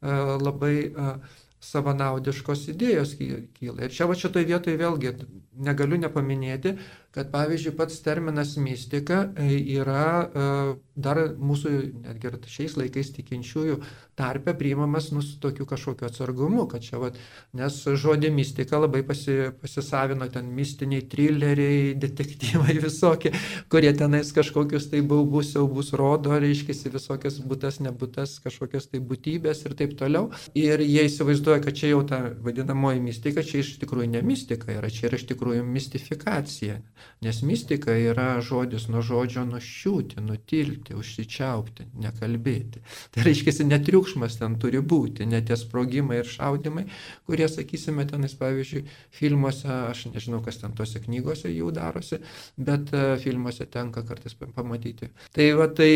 [0.02, 0.90] labai
[1.64, 3.86] savanaudiškos idėjos kyla.
[3.86, 5.14] Ir čia va šitoje vietoje vėlgi
[5.68, 6.76] negaliu nepaminėti,
[7.18, 9.50] kad pavyzdžiui pats terminas mistika e,
[9.80, 10.50] yra e,
[10.98, 11.72] dar mūsų,
[12.04, 13.78] netgi ir šiais laikais tikinčiųjų
[14.18, 17.18] tarpe priimamas nu, su tokiu kažkokiu atsargumu, kad čia, vat,
[17.58, 23.32] nes žodį mistika labai pasi, pasisavino ten mistiniai trileriai, detektyvai visokie,
[23.70, 29.74] kurie tenais kažkokius tai baubus siaubus rodo, reiškia visokias būtas, nebūtas, kažkokias tai būtybės ir
[29.78, 30.30] taip toliau.
[30.58, 34.90] Ir jie įsivaizduoja, kad čia jau ta vadinamoji mistika, čia iš tikrųjų ne mistika yra,
[34.90, 36.80] čia yra iš tikrųjų mistifikacija.
[37.24, 42.82] Nes mistika yra žodis nuo žodžio nuščiūti, nutilti, užsičiaupti, nekalbėti.
[43.14, 46.86] Tai reiškia, netriukšmas ten turi būti, net tie sprogimai ir šaudimai,
[47.26, 48.84] kurie, sakysime, tenais, pavyzdžiui,
[49.18, 52.20] filmuose, aš nežinau, kas ten tose knygose jau darosi,
[52.56, 55.10] bet e, filmuose tenka kartais pamatyti.
[55.34, 55.92] Tai va tai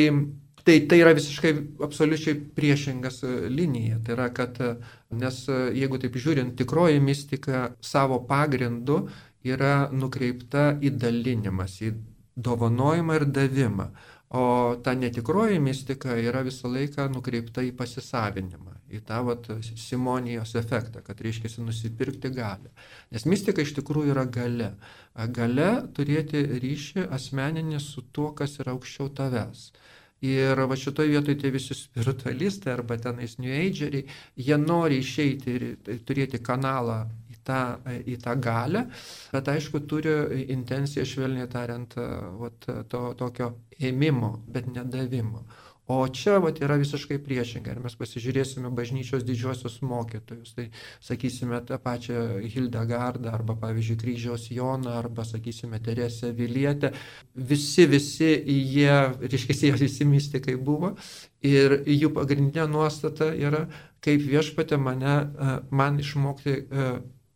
[0.63, 1.51] Tai, tai yra visiškai
[1.83, 3.97] absoliučiai priešingas e, linija.
[4.07, 4.77] Tai yra, kad, e,
[5.19, 5.41] nes
[5.75, 9.01] jeigu taip žiūrint, tikroji mistika savo pagrindu
[9.45, 11.93] yra nukreipta į dalinimas, į
[12.37, 13.89] dovanojimą ir davimą.
[14.33, 21.03] O ta netikroji mistika yra visą laiką nukreipta į pasisavinimą, į tą vat, simonijos efektą,
[21.05, 22.73] kad reiškia nusipirkti galę.
[23.13, 24.71] Nes mistika iš tikrųjų yra gale.
[25.37, 29.67] Gale turėti ryšį asmeninį su tuo, kas yra aukščiau tavęs.
[30.25, 34.07] Ir va šitoje vietoje tie visi spiritualistai arba tenais New Ageriai,
[34.39, 35.65] jie nori išeiti ir
[36.07, 37.03] turėti kanalą
[37.47, 37.61] tą,
[38.07, 38.87] į tą galę,
[39.33, 40.15] bet aišku turi
[40.55, 41.99] intenciją, švelniai tariant,
[42.41, 43.53] vat, to tokio
[43.83, 45.47] ėmimo, bet nedavimo.
[45.87, 47.73] O čia vat, yra visiškai priešingai.
[47.75, 50.53] Ir mes pasižiūrėsime bažnyčios didžiosios mokytojus.
[50.55, 50.67] Tai
[51.03, 56.93] sakysime tą pačią Hildegardą arba, pavyzdžiui, kryžiaus Joną arba, sakysime, Teresę Vilietę.
[57.35, 58.95] Visi, visi jie,
[59.27, 60.95] reiškia, jie visi mystikai buvo.
[61.43, 63.67] Ir jų pagrindinė nuostata yra,
[64.07, 65.17] kaip viešpatė mane,
[65.75, 66.61] man išmokti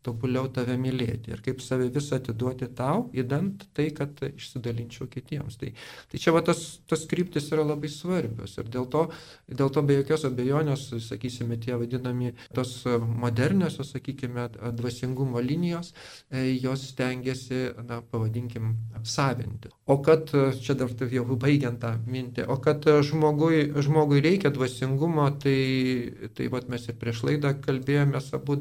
[0.07, 5.59] tobuliau tave mylėti ir kaip save visą atiduoti tau, įdant tai, kad išsidalinčiau kitiems.
[5.59, 5.73] Tai,
[6.11, 9.07] tai čia va tas, tas kryptis yra labai svarbios ir dėl to,
[9.47, 15.93] dėl to be jokios abejonės, sakysime, tie vadinami tos moderniosios, sakykime, dvasingumo linijos,
[16.29, 19.71] e, jos stengiasi, na, pavadinkim, savinti.
[19.87, 26.29] O kad, čia dar jau baigiant tą mintį, o kad žmogui, žmogui reikia dvasingumo, tai,
[26.37, 28.59] tai vat mes ir prieš laidą kalbėjomės abu,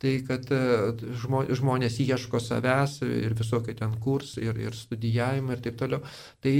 [0.00, 0.48] tai kad
[1.56, 6.00] žmonės ieško savęs ir visokie ten kurs ir, ir studijavimai ir taip toliau,
[6.40, 6.54] tai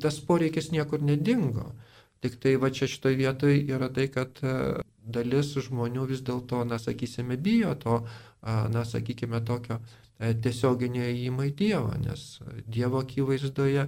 [0.00, 1.70] tas poreikis niekur nedingo.
[2.24, 4.54] Tik tai va čia šitoje vietoje yra tai, kad e,
[5.04, 7.98] dalis žmonių vis dėlto, na, sakysime, bijo to,
[8.72, 9.76] na, sakykime, tokio
[10.18, 12.24] e, tiesioginio įėjimo į Dievą, nes
[12.64, 13.84] Dievo akivaizdoje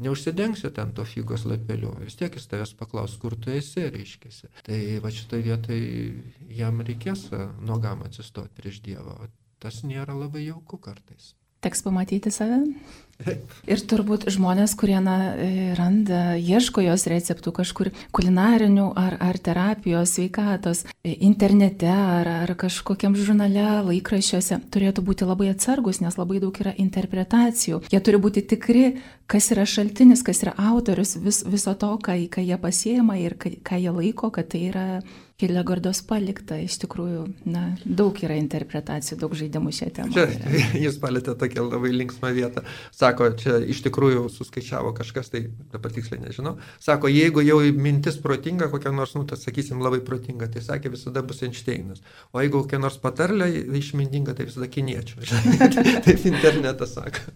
[0.00, 4.50] neužsidengsi ten to figos lapeliu, vis tiek jis tavęs paklaus, kur tu esi, reiškėsi.
[4.66, 5.90] Tai va šitoje vietoje
[6.60, 7.28] jam reikės
[7.60, 11.34] nuogam atsistoti prieš Dievą, o tas nėra labai jauku kartais.
[11.60, 12.62] Teks pamatyti save.
[13.70, 20.16] Ir turbūt žmonės, kurie na, e, randa, ieško jos receptų kažkur kulinarinių ar, ar terapijos,
[20.16, 26.56] sveikatos, e, internete ar, ar kažkokiam žurnale, laikraščiuose, turėtų būti labai atsargus, nes labai daug
[26.64, 27.84] yra interpretacijų.
[27.92, 28.84] Jie turi būti tikri,
[29.30, 33.58] kas yra šaltinis, kas yra autorius vis, viso to, ką, ką jie pasiema ir ką,
[33.62, 34.86] ką jie laiko, kad tai yra
[35.40, 40.12] Hildegardos palikta, iš tikrųjų, na, daug yra interpretacijų, daug žaidimų šią temą.
[40.12, 40.26] Čia
[40.84, 42.64] jūs palėtė tokią labai linksmą vietą.
[42.92, 45.42] Sako, čia iš tikrųjų suskaičiavo kažkas, tai
[45.72, 46.56] dabar tiksliai nežinau.
[46.82, 51.22] Sako, jeigu jau mintis protinga, kokia nors, nu, tas sakysim, labai protinga, tai sakė, visada
[51.26, 52.02] bus Einšteinas.
[52.32, 55.26] O jeigu kokia nors patarlė išmintinga, tai visada kiniečių.
[56.06, 57.26] Taip internetas sako.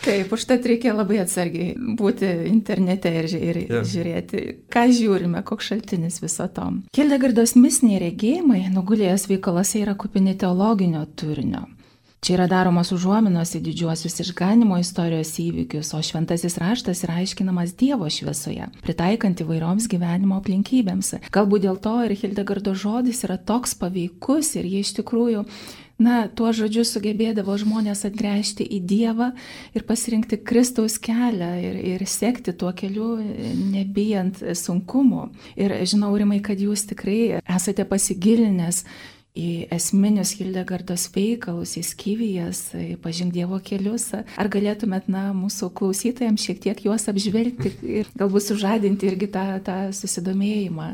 [0.00, 3.82] Taip, užtat reikia labai atsargiai būti internete ir, ir yeah.
[3.84, 6.70] žiūrėti, ką žiūrime, koks šaltinis viso to.
[6.96, 11.66] Hildegardos misiniai regėjimai nugulėjęs veikalose yra kupini teologinio turinio.
[12.20, 18.10] Čia yra daromos užuominos į didžiuosius išganimo istorijos įvykius, o šventasis raštas yra aiškinamas Dievo
[18.12, 21.14] šviesoje, pritaikant įvairioms gyvenimo aplinkybėms.
[21.32, 25.46] Galbūt dėl to ir Hildegardo žodis yra toks paveikus ir jie iš tikrųjų
[26.00, 29.30] na, tuo žodžiu sugebėdavo žmonės atgręžti į Dievą
[29.76, 33.14] ir pasirinkti Kristaus kelią ir, ir sekti tuo keliu,
[33.72, 35.30] nebijant sunkumų.
[35.60, 38.84] Ir žinau, Rimai, kad jūs tikrai esate pasigilinęs
[39.36, 42.62] į esminius Hildegardos veikalus, į skyvijas,
[43.02, 44.08] pažink Dievo kelius.
[44.14, 49.78] Ar galėtumėt, na, mūsų klausytojams šiek tiek juos apžvelgti ir galbūt sužadinti irgi tą, tą
[49.96, 50.88] susidomėjimą,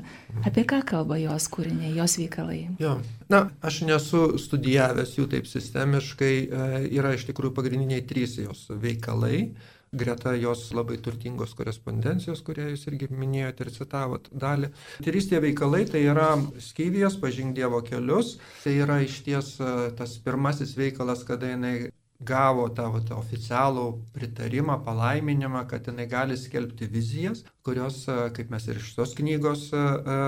[0.49, 2.67] apie ką kalba jos kūriniai, jos veikalai?
[2.83, 2.99] Jo.
[3.33, 9.49] Na, aš nesu studijavęs jų taip sistemiškai, e, yra iš tikrųjų pagrindiniai trys jos veikalai
[9.93, 14.71] greta jos labai turtingos korespondencijos, kurią jūs irgi minėjote ir citavot dalį.
[15.05, 20.17] Trys tie veikalai tai yra Skyvijos, pažink Dievo kelius, tai yra iš ties e, tas
[20.25, 21.91] pirmasis veikalas, kada jinai
[22.27, 28.69] gavo tą vat, oficialų pritarimą, palaiminimą, kad jinai gali skelbti vizijas, kurios, e, kaip mes
[28.69, 30.21] ir iš tos knygos, e,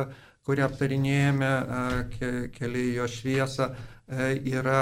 [0.49, 1.49] kurią aptarinėjame,
[2.55, 3.67] keli jo šviesą,
[4.49, 4.79] yra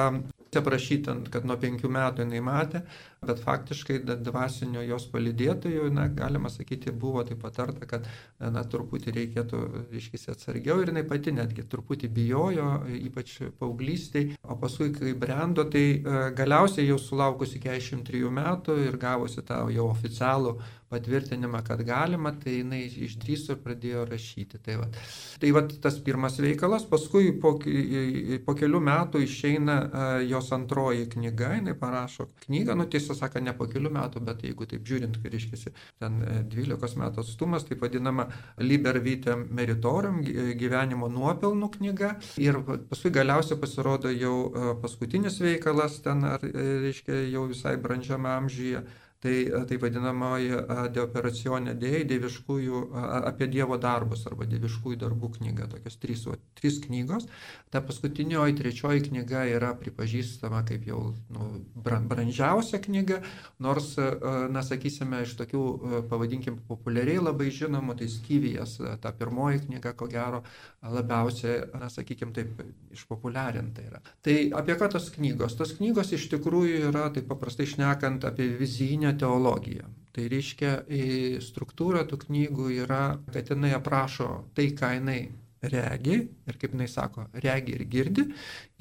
[0.55, 2.83] aprašyta, kad nuo penkių metų jinai matė,
[3.27, 8.09] bet faktiškai dvasinio jos palidėtojų, na, galima sakyti, buvo taip patarta, kad,
[8.41, 9.63] na, truputį reikėtų,
[10.01, 12.71] iškisi atsargiau ir jinai pati netgi truputį bijojo,
[13.09, 19.45] ypač paauglystiai, o paskui, kai brendo, tai e, galiausiai jau sulaukusi 43 metų ir gavusi
[19.47, 20.57] tą jau oficialų
[20.93, 24.61] patvirtinimą, kad galima, tai jinai išdryso ir pradėjo rašyti.
[24.63, 24.89] Tai, va.
[25.43, 27.57] tai va, tas pirmas veikalas, paskui po,
[28.47, 29.77] po kelių metų išeina
[30.27, 34.69] jos antroji knyga, jinai parašo knygą, nu tiesą sakant, ne po kelių metų, bet jeigu
[34.71, 35.73] taip žiūrint, kai reiškia,
[36.03, 36.21] ten
[36.53, 38.29] 12 e, metų atstumas, tai vadinama
[38.63, 40.23] Liber Vitae Meritorium
[40.59, 42.15] gyvenimo nuopelnų knyga.
[42.43, 48.85] Ir paskui galiausiai pasirodo jau uh, paskutinis veikalas, ten, e, reiškia, jau visai brandžiame amžyje
[49.25, 49.35] tai
[49.69, 50.53] taip vadinamoji
[50.95, 52.83] deoperacionė dėjai, dieviškųjų,
[53.31, 57.29] apie Dievo darbus arba dieviškųjų darbų knyga, tokios trys, o, trys knygos.
[57.73, 61.01] Ta paskutinioji, trečioji knyga yra pripažįstama kaip jau
[61.33, 61.49] nu,
[61.83, 63.21] brandžiausia knyga,
[63.63, 63.95] nors,
[64.53, 65.63] na, sakysime, iš tokių,
[66.11, 70.43] pavadinkim, populiariai labai žinomų, tai Skyvijas, ta pirmoji knyga, ko gero,
[70.83, 72.61] labiausiai, na, sakykim, taip
[72.95, 74.03] išpopuliarinta yra.
[74.25, 75.57] Tai apie ką tos knygos?
[75.59, 79.93] Tos knygos iš tikrųjų yra, taip paprastai šnekant, apie vizinę teologiją.
[80.17, 80.71] Tai reiškia,
[81.45, 85.19] struktūra tų knygų yra, kad jinai aprašo tai, ką jinai
[85.73, 88.27] regi ir kaip jinai sako, regi ir girdi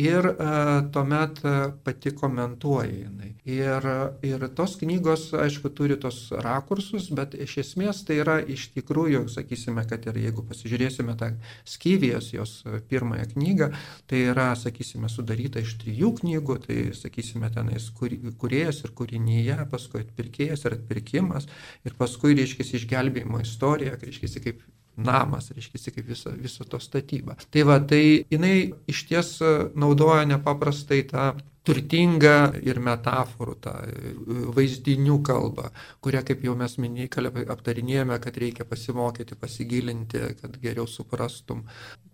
[0.02, 3.32] ir uh, tuomet uh, pati komentuoja jinai.
[3.45, 3.86] Ir,
[4.26, 9.86] ir tos knygos, aišku, turi tos rakursus, bet iš esmės tai yra iš tikrųjų, sakysime,
[9.89, 11.32] kad ir jeigu pasižiūrėsime tą
[11.69, 12.56] Skyvijos, jos
[12.89, 13.69] pirmąją knygą,
[14.10, 20.04] tai yra, sakysime, sudaryta iš trijų knygų, tai, sakysime, tenais kur, kuriejas ir kūrinyje, paskui
[20.06, 21.50] atpirkėjas ir atpirkimas,
[21.86, 24.65] ir paskui, reiškia, išgelbėjimo istorija, reiškia, kaip
[24.97, 27.36] namas, reiškia, kaip viso, viso to statyba.
[27.51, 28.55] Tai va, tai jinai
[28.91, 31.34] iš ties e, naudoja nepaprastai tą
[31.65, 34.13] turtingą ir metaforų, tą e,
[34.55, 35.69] vaizdinių kalbą,
[36.05, 41.65] kurią, kaip jau mes minėjai, aptarinėjome, kad reikia pasimokyti, pasigilinti, kad geriau suprastum,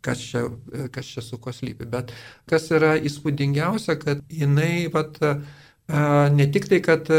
[0.01, 1.89] kas čia, e, kas čia su ko slypi.
[1.91, 2.15] Bet
[2.49, 5.21] kas yra įspūdingiausia, kad jinai, vat,
[6.31, 7.09] ne tik tai, kad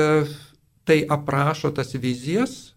[0.88, 2.72] tai aprašo tas vizijas,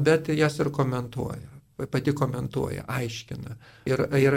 [0.00, 1.59] bet jas ir komentuoja
[1.90, 3.56] pati komentuoja, aiškina.
[3.88, 4.36] Ir, ir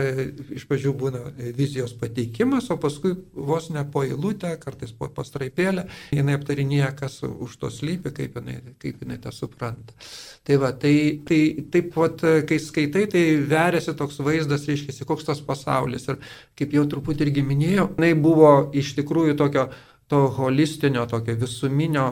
[0.56, 1.22] iš pradžių būna
[1.58, 7.58] vizijos pateikimas, o paskui vos ne po eilutę, kartais po pastraipėlę, jinai aptarinėja, kas už
[7.62, 9.96] to slypi, kaip jinai, kaip jinai tą supranta.
[10.44, 10.96] Tai va, tai,
[11.28, 11.40] tai
[11.72, 16.10] taip pat, kai skaitai, tai veriasi toks vaizdas, reiškia, koks tas pasaulis.
[16.12, 16.20] Ir
[16.60, 19.70] kaip jau truputį irgi minėjau, jinai buvo iš tikrųjų tokio
[20.08, 22.08] to holistinio, tokio visuminio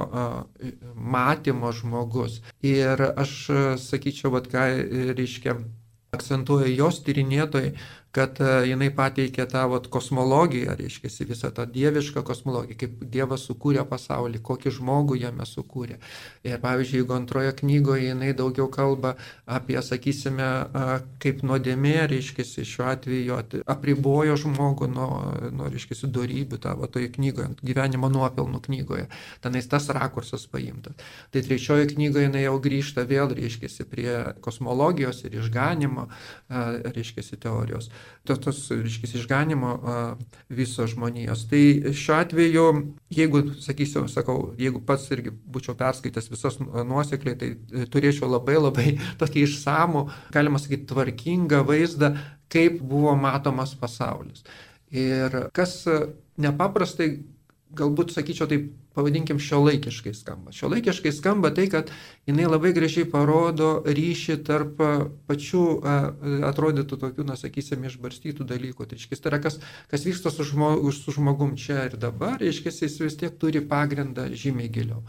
[0.95, 2.41] matymo žmogus.
[2.65, 3.35] Ir aš
[3.81, 4.65] sakyčiau, vad ką
[5.17, 5.57] reiškia
[6.11, 7.71] akcentuoja jos tyrinėtojai,
[8.15, 13.85] kad e, jinai pateikė tą vat, kosmologiją, reiškia visą tą dievišką kosmologiją, kaip Dievas sukūrė
[13.87, 15.97] pasaulį, kokį žmogų jame sukūrė.
[16.47, 20.49] Ir pavyzdžiui, jeigu antroje knygoje jinai daugiau kalba apie, sakysime,
[21.23, 23.39] kaip nuodėmė, reiškia, šiuo atveju
[23.71, 25.09] apribojo žmogų nuo,
[25.55, 29.07] nuo reiškia, darybių, tavo toje knygoje, gyvenimo nuopelnų knygoje.
[29.43, 30.99] Tenais tas rakursas paimtas.
[31.31, 34.11] Tai trečioje knygoje jinai jau grįžta vėl, reiškia, prie
[34.43, 36.07] kosmologijos ir išganimo,
[36.49, 37.89] reiškia, teorijos
[38.27, 39.71] tos, tos reiškia, išganimo
[40.49, 41.45] viso žmonijos.
[41.51, 41.61] Tai
[41.97, 42.65] šiuo atveju,
[43.13, 48.87] jeigu, sakysiu, sakau, jeigu pats irgi būčiau perskaitęs visas nuosekliai, tai e, turėčiau labai labai
[49.21, 52.13] tokį išsamų, galima sakyti, tvarkingą vaizdą,
[52.51, 54.45] kaip buvo matomas pasaulis.
[54.91, 55.85] Ir kas
[56.41, 57.13] nepaprastai
[57.77, 60.53] galbūt sakyčiau taip, pavadinkim, šiuolaikiškai skamba.
[60.55, 61.91] Šiuolaikiškai skamba tai, kad
[62.29, 64.81] jinai labai gražiai parodo ryšį tarp
[65.29, 65.65] pačių,
[66.49, 68.87] atrodytų tokių, na, sakysim, išbarstytų dalykų.
[68.87, 69.59] Tai reiškia, tai yra kas,
[69.91, 74.29] kas vyksta su, žmo, su žmogum čia ir dabar, reiškia, jis vis tiek turi pagrindą
[74.35, 75.03] žymiai giliau.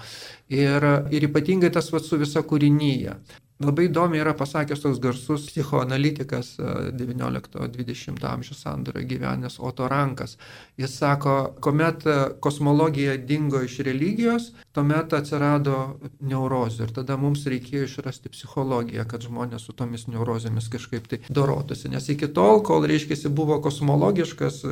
[0.52, 3.18] Ir, ir ypatingai tas vad su visa kūrinyje.
[3.62, 10.36] Labai įdomiai yra pasakęs toks garsus psichoanalitikas 19-20 e, amžiaus sandūrio gyvenęs Oto Rankas.
[10.80, 15.78] Jis sako, kuomet e, kosmologija dingo iš religijos, tuomet atsirado
[16.20, 21.92] neurozė ir tada mums reikėjo išrasti psichologiją, kad žmonės su tomis neurozėmis kažkaip tai dorotųsi.
[21.92, 24.62] Nes iki tol, kol, reiškia, buvo kosmologiškas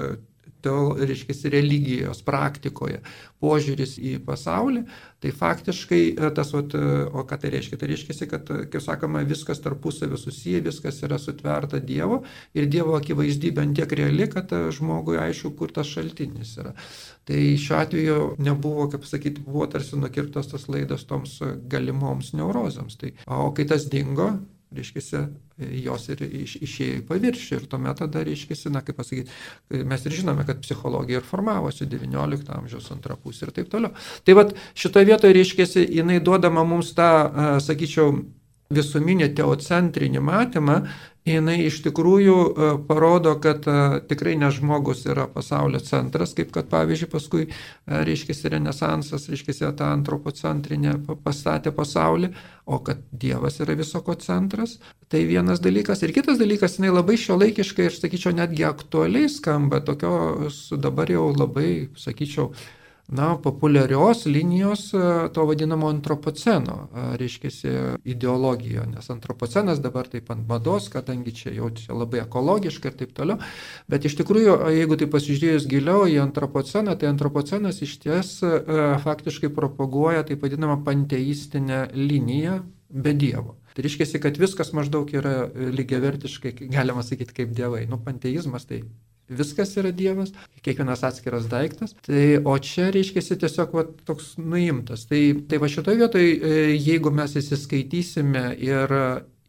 [0.65, 3.01] to, reiškia, religijos praktikoje
[3.41, 4.83] požiūris į pasaulį,
[5.21, 7.79] tai faktiškai e, tas, vat, e, o ką tai reiškia?
[7.81, 12.23] Tai reiškia, kad, e, kaip sakoma, viskas tarpusavį susiję, viskas yra sutverta Dievo
[12.57, 16.75] ir Dievo akivaizdybė ant tiek reali, kad žmogui aišku, kur tas šaltinis yra.
[17.29, 21.39] Tai šiuo atveju nebuvo, kaip sakyti, buvo tarsi nukirtas tas laidas toms
[21.71, 23.01] galimoms neurozėms.
[23.01, 24.33] Tai, o kai tas dingo,
[24.77, 25.23] reiškia,
[25.83, 27.59] jos ir iš, išėjo į paviršių.
[27.59, 29.33] Ir tuomet tada, reiškia, na, kaip pasakyti,
[29.91, 33.95] mes ir žinome, kad psichologija ir formavosi XIX amžiaus antrą pusę ir taip toliau.
[34.25, 37.11] Tai vad šitoje vietoje, reiškia, jinai duodama mums tą,
[37.65, 38.15] sakyčiau,
[38.71, 40.77] visuminį teocentrinį matymą,
[41.29, 46.71] jinai iš tikrųjų e, parodo, kad e, tikrai ne žmogus yra pasaulio centras, kaip kad
[46.73, 52.33] pavyzdžiui paskui, e, reiškia, renesansas, reiškia, tą antropocentrinę pastatė pasaulį,
[52.71, 54.79] o kad Dievas yra visoko centras.
[55.11, 56.05] Tai vienas dalykas.
[56.07, 61.91] Ir kitas dalykas, jinai labai šiuolaikiškai ir, sakyčiau, netgi aktualiai skamba, tokios dabar jau labai,
[61.99, 62.53] sakyčiau,
[63.11, 67.51] na, populiarios linijos e, to vadinamo antropoceno, e, reiškia,
[68.05, 73.15] ideologija, nes antropocenas dabar taip ant mados, kadangi čia jau čia labai ekologiška ir taip
[73.17, 73.41] toliau,
[73.91, 78.55] bet iš tikrųjų, jeigu tai pasižiūrėjus giliau į antropoceną, tai antropocenas iš ties e,
[79.03, 83.57] faktiškai propaguoja taip vadinamą panteistinę liniją be Dievo.
[83.75, 87.85] Tai reiškia, kad viskas maždaug yra lygiavertiškai, galima sakyti, kaip dievai.
[87.91, 88.83] Nu, panteizmas tai
[89.31, 90.33] viskas yra Dievas,
[90.65, 91.95] kiekvienas atskiras daiktas.
[92.07, 95.07] Tai, o čia reiškia tiesiog va, toks nuimtas.
[95.11, 95.21] Tai,
[95.51, 98.97] tai va šitoje vietoje, jeigu mes įsiskaitysime ir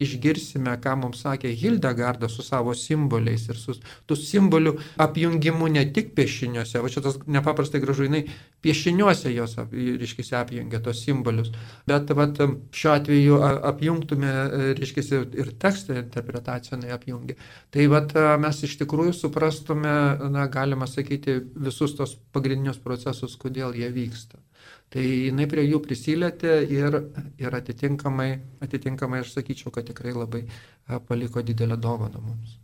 [0.01, 3.75] išgirsime, ką mums sakė Hildegarda su savo simboliais ir su
[4.09, 8.23] tų simbolių apjungimu ne tik piešiniuose, o šitas nepaprastai gražu, jinai
[8.65, 11.51] piešiniuose jos, reiškia, apjungia tos simbolius,
[11.89, 12.41] bet vat,
[12.75, 13.39] šiuo atveju
[13.71, 14.35] apjungtume,
[14.79, 17.37] reiškia, ir tekstą interpretaciją apjungia.
[17.73, 19.95] Tai vat, mes iš tikrųjų suprastume,
[20.33, 24.41] na, galima sakyti, visus tos pagrindinius procesus, kodėl jie vyksta.
[24.91, 26.97] Tai jinai prie jų prisilietė ir,
[27.39, 28.31] ir atitinkamai,
[28.65, 30.43] atitinkamai aš sakyčiau, kad tikrai labai
[31.07, 32.57] paliko didelę dovaną mums.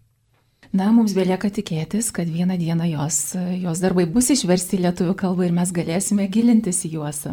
[0.76, 3.20] Na, mums belieka tikėtis, kad vieną dieną jos,
[3.62, 7.24] jos darbai bus išversti į lietuvių kalbą ir mes galėsime gilintis į juos.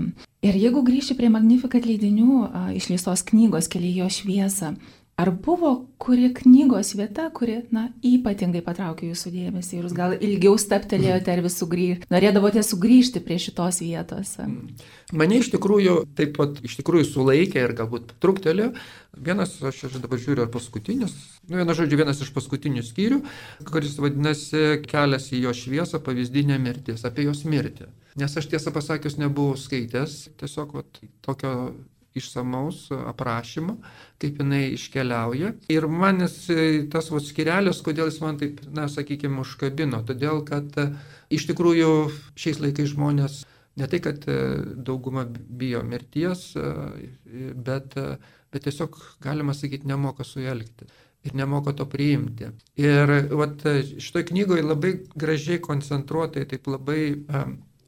[0.45, 2.45] Ir jeigu grįši prie Magnificat leidinių
[2.79, 4.77] išleistos knygos Kelyjo šviesą,
[5.15, 10.57] Ar buvo kuri knygos vieta, kuri, na, ypatingai patraukė jūsų dėmesį ir jūs gal ilgiau
[10.59, 14.33] staptelėjote ar vis sugrįžti, norėdavote sugrįžti prie šitos vietos?
[14.43, 14.75] Mm.
[15.15, 18.73] Mane iš tikrųjų taip pat, iš tikrųjų sulaikė ir galbūt truktelė.
[19.15, 21.15] Vienas, aš dabar žiūriu, ar paskutinis,
[21.47, 23.21] nu, vienas žodžiu, vienas iš paskutinių skyrių,
[23.71, 27.87] kuris vadinasi Kelias į jo šviesą, pavyzdinė mirtis, apie jos mirtį.
[28.19, 31.55] Nes aš tiesą pasakius nebuvau skaitęs, tiesiog vat, tokio
[32.15, 33.77] išsamaus aprašymo,
[34.23, 35.55] kaip jinai iškeliauja.
[35.73, 36.23] Ir man
[36.93, 40.03] tas vos skirelis, kodėl jis man taip, na, sakykime, užkabino.
[40.07, 40.89] Todėl, kad e,
[41.35, 41.91] iš tikrųjų
[42.39, 43.43] šiais laikais žmonės
[43.81, 44.39] ne tai, kad e,
[44.87, 47.11] dauguma bijo mirties, e,
[47.55, 47.99] bet,
[48.55, 50.91] bet tiesiog, galima sakyti, nemoka su juo elgti.
[51.25, 52.51] Ir nemoka to priimti.
[52.77, 53.63] Ir vat,
[53.97, 57.15] šitoje knygoje labai gražiai koncentruotai, taip labai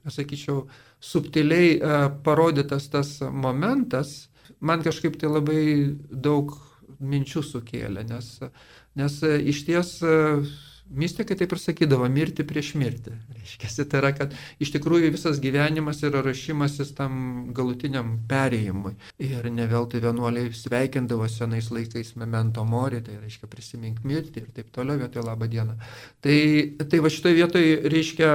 [0.07, 0.63] aš sakyčiau,
[1.03, 4.31] subtiliai e, parodytas tas momentas,
[4.61, 5.65] man kažkaip tai labai
[6.11, 6.55] daug
[7.03, 8.31] minčių sukėlė, nes,
[8.97, 9.21] nes
[9.53, 9.99] iš ties
[10.87, 13.17] Mystikai taip ir sakydavo, mirti prieš mirtį.
[13.35, 17.17] Reiškia, tai yra, kad iš tikrųjų visas gyvenimas yra rašymasis tam
[17.57, 18.93] galutiniam perėjimui.
[19.19, 24.71] Ir ne veltui vienuoliai sveikindavo senais laikais memento mori, tai reiškia prisimink mirtį ir taip
[24.77, 25.75] toliau vietoj labą dieną.
[26.23, 26.39] Tai,
[26.87, 28.31] tai va šitoje vietoje reiškia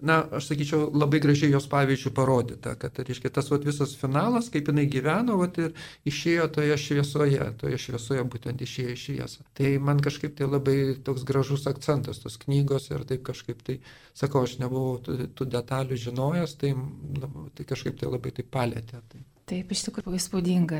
[0.00, 4.70] na, aš sakyčiau, labai gražiai jos pavyzdžių parodyta, kad, reiškia, tas vat, visas finalas, kaip
[4.70, 5.72] jinai gyveno, vat, ir
[6.08, 9.46] išėjo toje šviesoje, toje šviesoje būtent išėjo į šviesą.
[9.58, 13.80] Tai man kažkaip tai labai toks gražus akcentas tos knygos ir taip kažkaip tai,
[14.18, 16.76] sakau, aš nebuvau tų, tų detalių žinojęs, tai,
[17.18, 19.02] na, tai kažkaip tai labai tai palėtė.
[19.10, 19.24] Tai.
[19.48, 20.78] Taip, iš tikrųjų įspūdinga,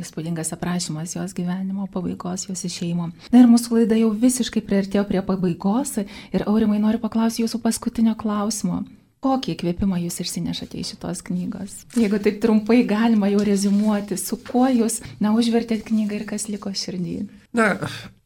[0.00, 3.10] įspūdingas aprašymas jos gyvenimo pabaigos, jos išeimo.
[3.32, 8.16] Na ir mūsų laida jau visiškai priartėjo prie pabaigos ir Aurimai noriu paklausyti jūsų paskutinio
[8.16, 8.86] klausimo.
[9.26, 11.76] Kokį įkvėpimą jūs išsinešate iš šitos knygos?
[11.98, 16.72] Jeigu taip trumpai galima jau rezimuoti, su kuo jūs, na, užvertėt knygą ir kas liko
[16.72, 17.18] širdį?
[17.56, 17.74] Na,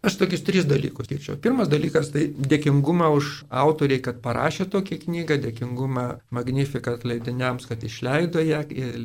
[0.00, 1.36] Aš tokius tris dalykus skirčiau.
[1.36, 8.40] Pirmas dalykas tai dėkingumą už autoriai, kad parašė tokią knygą, dėkingumą Magnificat leidiniams, kad išleido
[8.40, 8.62] ją,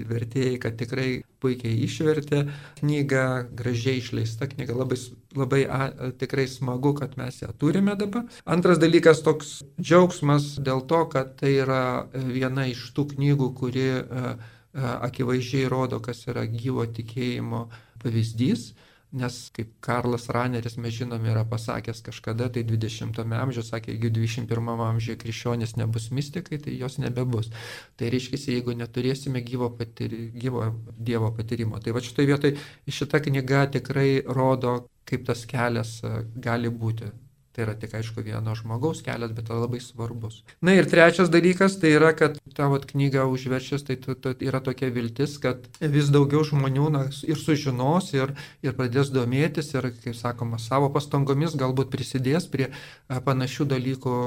[0.07, 1.09] vertėjai, kad tikrai
[1.43, 2.45] puikiai išvertė
[2.79, 3.25] knygą,
[3.59, 4.99] gražiai išleista knyga, labai,
[5.35, 5.81] labai a,
[6.15, 8.23] tikrai smagu, kad mes ją turime dabar.
[8.47, 11.83] Antras dalykas toks džiaugsmas dėl to, kad tai yra
[12.15, 17.65] viena iš tų knygų, kuri a, a, akivaizdžiai rodo, kas yra gyvo tikėjimo
[17.99, 18.69] pavyzdys
[19.15, 24.87] Nes kaip Karlas Raneris, mes žinome, yra pasakęs kažkada, tai 20-ame amžiuje, sakė, jeigu 21-ame
[24.89, 27.51] amžiuje krikščionis nebus mystikai, tai jos nebebus.
[27.95, 31.79] Tai reiškia, jeigu neturėsime gyvo, patyri, gyvo Dievo patyrimo.
[31.79, 32.57] Tai va šitoje vietoje
[32.89, 37.11] šita knyga tikrai rodo, kaip tas kelias e, gali būti.
[37.55, 40.41] Tai yra tik aišku vieno žmogaus kelias, bet tai labai svarbus.
[40.59, 44.89] Na ir trečias dalykas tai yra, kad tavo knygą užverčias, tai tu, tu, yra tokia
[44.91, 48.35] viltis, kad vis daugiau žmonių na, ir sužinos, ir,
[48.65, 52.73] ir pradės domėtis, ir, kaip sakoma, savo pastangomis galbūt prisidės prie
[53.07, 54.19] panašių dalykų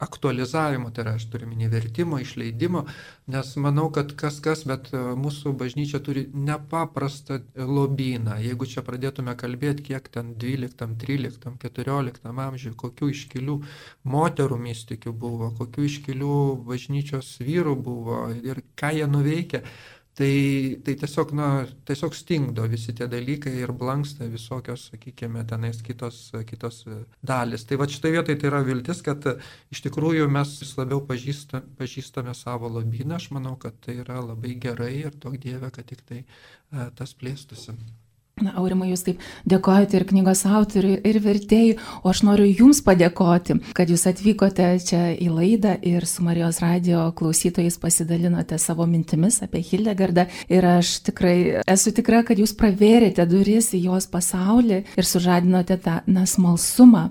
[0.00, 2.84] aktualizavimo, tai yra aš turiu minį vertimo, išleidimo,
[3.30, 8.38] nes manau, kad kas kas, bet e, mūsų bažnyčia turi nepaprastą lobyną.
[8.40, 13.60] Jeigu čia pradėtume kalbėti, kiek ten 12, 13, 14 amžiuje, kokių iškilių
[14.16, 16.36] moterų mystikių buvo, kokių iškilių
[16.68, 19.64] bažnyčios vyrų buvo ir ką jie nuveikė,
[20.18, 20.32] Tai,
[20.84, 21.46] tai tiesiog, na,
[21.86, 26.82] tiesiog stingdo visi tie dalykai ir blanksta visokios, sakykime, tenais kitos, kitos
[27.22, 27.64] dalis.
[27.64, 29.28] Tai va šitoje vietoje tai yra viltis, kad
[29.70, 33.16] iš tikrųjų mes vis labiau pažįsta, pažįstame savo lobyną.
[33.20, 36.24] Aš manau, kad tai yra labai gerai ir tok Dieve, kad tik tai
[36.98, 37.78] tas plėstusi.
[38.40, 43.58] Na, Aurima, jūs taip dėkojate ir knygos autoriui, ir vertėjui, o aš noriu Jums padėkoti,
[43.76, 49.60] kad Jūs atvykote čia į laidą ir su Marijos radio klausytojais pasidalinote savo mintimis apie
[49.66, 50.26] Hildegardą.
[50.48, 56.00] Ir aš tikrai esu tikra, kad Jūs pravėrėte duris į jos pasaulį ir sužadinote tą
[56.08, 57.10] nasmalsumą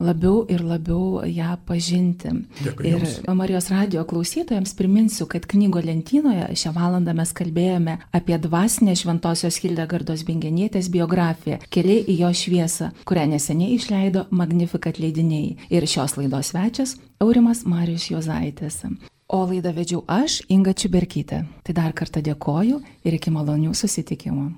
[0.00, 2.32] labiau ir labiau ją pažinti.
[2.64, 3.18] Dėkui ir jums.
[3.36, 10.24] Marijos radio klausytojams priminsiu, kad knygo lentynoje šią valandą mes kalbėjome apie dvasinę Šventojios Hildegardos
[10.28, 15.56] Bingenietės biografiją Keliai į jo šviesą, kurią neseniai išleido Magnificat leidiniai.
[15.70, 18.82] Ir šios laidos svečias Aurimas Marijus Jozaitis.
[19.30, 21.44] O laidą vedžiau aš, Inga Čiuberkytė.
[21.62, 24.48] Tai dar kartą dėkoju ir iki malonių susitikimų.